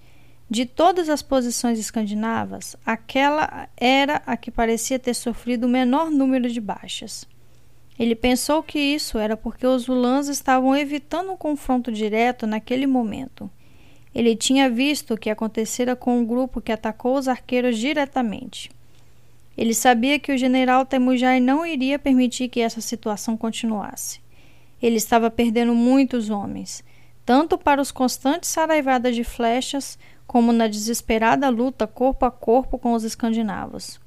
[0.50, 6.50] De todas as posições escandinavas, aquela era a que parecia ter sofrido o menor número
[6.50, 7.26] de baixas.
[8.00, 13.52] Ele pensou que isso era porque os ulãs estavam evitando um confronto direto naquele momento.
[14.16, 18.72] Ele tinha visto o que acontecera com um grupo que atacou os arqueiros diretamente.
[19.58, 24.21] Ele sabia que o general Temujai não iria permitir que essa situação continuasse.
[24.82, 26.84] Ele estava perdendo muitos homens,
[27.26, 32.94] tanto para os constantes saraivadas de flechas, como na desesperada luta corpo a corpo com
[32.94, 34.00] os escandinavos.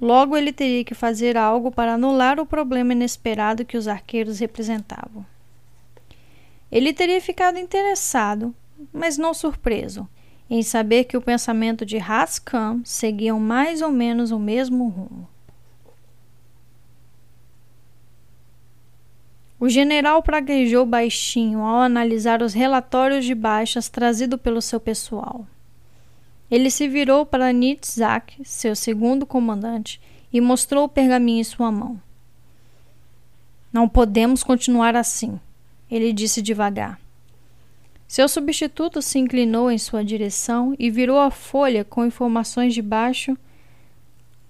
[0.00, 5.26] Logo ele teria que fazer algo para anular o problema inesperado que os arqueiros representavam.
[6.70, 8.54] Ele teria ficado interessado,
[8.92, 10.08] mas não surpreso,
[10.48, 15.28] em saber que o pensamento de Haskam seguiam mais ou menos o mesmo rumo.
[19.60, 25.44] O general praguejou baixinho ao analisar os relatórios de baixas trazidos pelo seu pessoal.
[26.48, 30.00] Ele se virou para Nitzak, seu segundo comandante,
[30.32, 32.00] e mostrou o pergaminho em sua mão.
[33.72, 35.40] Não podemos continuar assim,
[35.90, 36.98] ele disse devagar.
[38.06, 43.36] Seu substituto se inclinou em sua direção e virou a folha com informações de baixo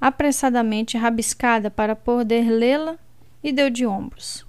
[0.01, 2.97] apressadamente rabiscada para poder lê-la
[3.43, 4.48] e deu de ombros.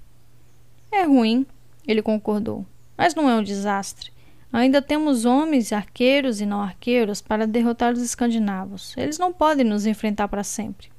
[0.91, 1.45] É ruim,
[1.87, 2.65] ele concordou,
[2.97, 4.11] mas não é um desastre.
[4.51, 8.97] Ainda temos homens, arqueiros e não arqueiros para derrotar os escandinavos.
[8.97, 10.89] Eles não podem nos enfrentar para sempre.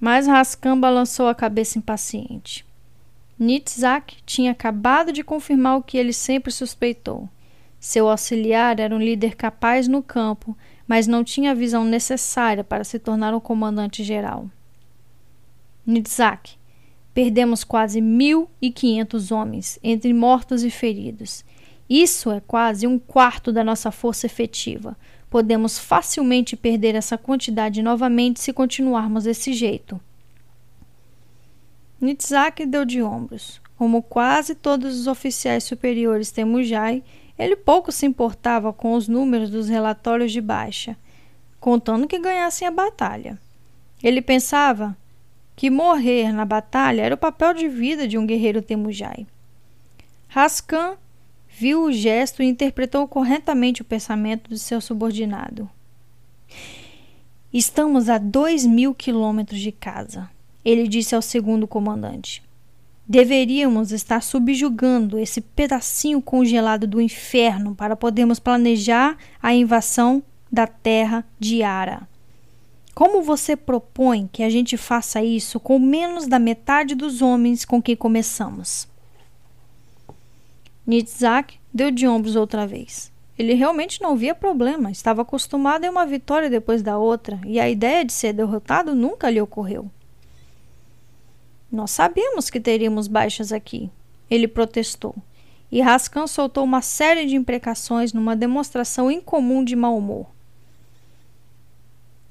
[0.00, 2.64] Mas Raskan balançou a cabeça impaciente.
[3.38, 7.28] Nitzak tinha acabado de confirmar o que ele sempre suspeitou.
[7.78, 10.56] Seu auxiliar era um líder capaz no campo,
[10.88, 14.48] mas não tinha a visão necessária para se tornar um comandante geral.
[15.86, 16.56] Nitzak,
[17.16, 21.46] Perdemos quase 1.500 homens, entre mortos e feridos.
[21.88, 24.94] Isso é quase um quarto da nossa força efetiva.
[25.30, 29.98] Podemos facilmente perder essa quantidade novamente se continuarmos desse jeito.
[31.98, 33.62] Nitzak deu de ombros.
[33.78, 37.02] Como quase todos os oficiais superiores Temujai,
[37.38, 40.94] ele pouco se importava com os números dos relatórios de baixa,
[41.58, 43.40] contando que ganhassem a batalha.
[44.02, 44.94] Ele pensava
[45.56, 49.26] que morrer na batalha era o papel de vida de um guerreiro Temujai.
[50.28, 50.96] Raskan
[51.48, 55.68] viu o gesto e interpretou corretamente o pensamento de seu subordinado.
[57.50, 60.28] Estamos a dois mil quilômetros de casa,
[60.62, 62.42] ele disse ao segundo comandante.
[63.08, 70.22] Deveríamos estar subjugando esse pedacinho congelado do inferno para podermos planejar a invasão
[70.52, 72.06] da terra de Ara.
[72.96, 77.82] Como você propõe que a gente faça isso com menos da metade dos homens com
[77.82, 78.88] quem começamos?
[80.86, 83.12] Nitzak deu de ombros outra vez.
[83.38, 87.68] Ele realmente não via problema, estava acostumado a uma vitória depois da outra, e a
[87.68, 89.90] ideia de ser derrotado nunca lhe ocorreu.
[91.70, 93.90] Nós sabíamos que teríamos baixas aqui,
[94.30, 95.14] ele protestou,
[95.70, 100.34] e Raskan soltou uma série de imprecações numa demonstração incomum de mau humor.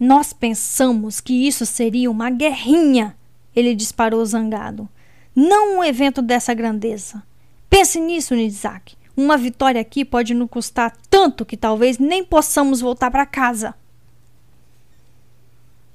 [0.05, 3.17] Nós pensamos que isso seria uma guerrinha,
[3.55, 4.87] ele disparou zangado.
[5.35, 7.23] Não um evento dessa grandeza.
[7.67, 8.95] Pense nisso, Nizak.
[9.17, 13.73] Uma vitória aqui pode nos custar tanto que talvez nem possamos voltar para casa.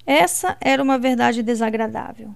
[0.05, 2.35] Essa era uma verdade desagradável.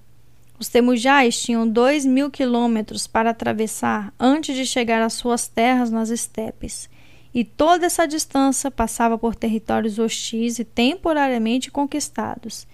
[0.61, 6.11] Os Temujais tinham dois mil quilômetros para atravessar antes de chegar às suas terras nas
[6.11, 6.89] estepes,
[7.35, 12.66] e toda essa distância passava por territórios hostis e temporariamente conquistados.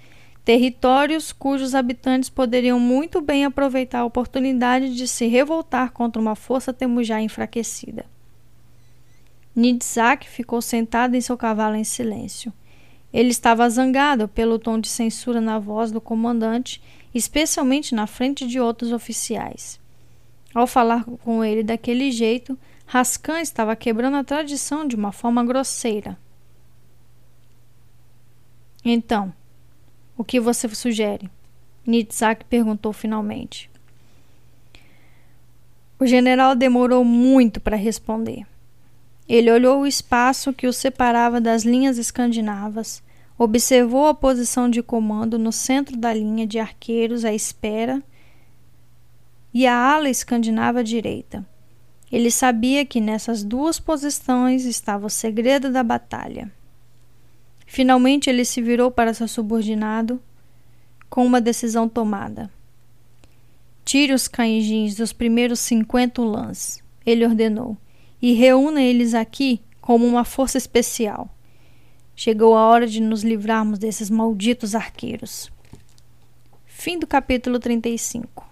[0.44, 6.72] Territórios cujos habitantes poderiam muito bem aproveitar a oportunidade de se revoltar contra uma força
[6.72, 8.04] temujá enfraquecida.
[9.56, 12.52] Nidzak ficou sentado em seu cavalo em silêncio.
[13.12, 16.80] Ele estava zangado pelo tom de censura na voz do comandante,
[17.14, 19.80] especialmente na frente de outros oficiais.
[20.54, 22.58] Ao falar com ele daquele jeito,
[22.92, 26.18] Raskan estava quebrando a tradição de uma forma grosseira.
[28.84, 29.32] Então,
[30.18, 31.30] o que você sugere?
[31.86, 33.70] Nitzak perguntou finalmente.
[36.00, 38.44] O general demorou muito para responder.
[39.28, 43.00] Ele olhou o espaço que o separava das linhas escandinavas,
[43.38, 48.02] observou a posição de comando no centro da linha de arqueiros à espera
[49.54, 51.48] e a ala escandinava direita.
[52.10, 56.52] Ele sabia que nessas duas posições estava o segredo da batalha.
[57.66, 60.20] Finalmente ele se virou para seu subordinado
[61.08, 62.50] com uma decisão tomada.
[63.84, 67.76] Tire os canjins dos primeiros cinquenta lãs, ele ordenou,
[68.20, 71.28] e reúna eles aqui como uma força especial.
[72.14, 75.50] Chegou a hora de nos livrarmos desses malditos arqueiros.
[76.66, 78.48] Fim do capítulo 35.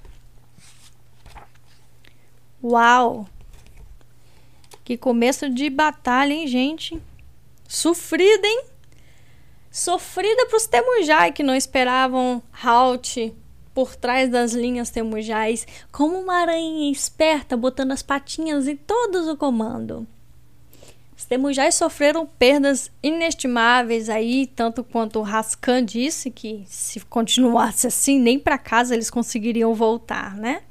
[2.62, 3.26] Uau!
[4.88, 6.98] Que começo de batalha, hein, gente?
[7.68, 8.64] Sofrida, hein?
[9.70, 13.34] Sofrida para os Temujai que não esperavam Halt
[13.74, 19.36] por trás das linhas Temujais, como uma aranha esperta botando as patinhas em todos o
[19.36, 20.06] comando.
[21.14, 28.18] Os Temujais sofreram perdas inestimáveis aí, tanto quanto o Raskan disse que se continuasse assim,
[28.18, 30.62] nem para casa eles conseguiriam voltar, né?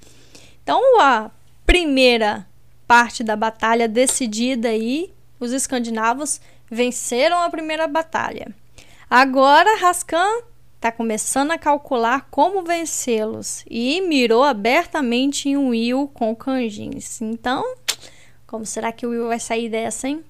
[0.64, 1.30] Então a
[1.68, 2.48] primeira
[2.88, 8.54] parte da batalha decidida aí os escandinavos venceram a primeira batalha.
[9.10, 10.42] Agora Raskan
[10.76, 17.22] está começando a calcular como vencê-los e mirou abertamente em Will com Kanjins.
[17.22, 17.64] Então,
[18.46, 20.24] como será que o Will vai sair dessa, hein?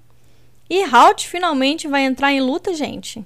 [0.69, 3.25] E Halt finalmente vai entrar em luta, gente.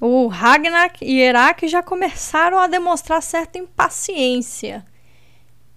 [0.00, 4.84] O Ragnar e Herak já começaram a demonstrar certa impaciência.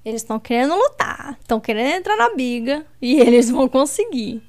[0.03, 4.41] Eles estão querendo lutar, estão querendo entrar na biga e eles vão conseguir.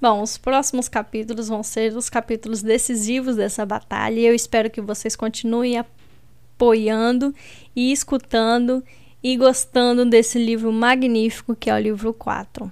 [0.00, 4.80] Bom, os próximos capítulos vão ser os capítulos decisivos dessa batalha e eu espero que
[4.80, 7.34] vocês continuem apoiando
[7.74, 8.82] e escutando
[9.22, 12.70] e gostando desse livro magnífico que é o livro 4.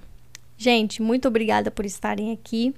[0.57, 2.73] Gente, muito obrigada por estarem aqui.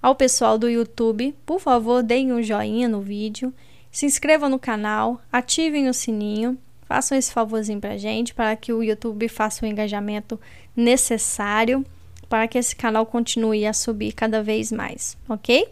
[0.00, 3.54] Ao pessoal do YouTube, por favor, deem um joinha no vídeo,
[3.90, 6.58] se inscrevam no canal, ativem o sininho,
[6.94, 10.40] façam esse favorzinho pra gente para que o YouTube faça o engajamento
[10.76, 11.84] necessário
[12.28, 15.68] para que esse canal continue a subir cada vez mais, ok?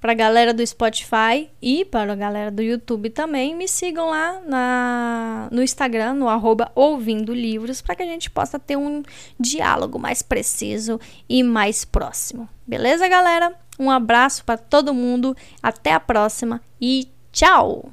[0.00, 4.40] Para a galera do Spotify e para a galera do YouTube também, me sigam lá
[4.46, 9.02] na, no Instagram, no arroba ouvindo livros, para que a gente possa ter um
[9.38, 12.48] diálogo mais preciso e mais próximo.
[12.66, 13.54] Beleza, galera?
[13.78, 17.92] Um abraço para todo mundo, até a próxima e tchau!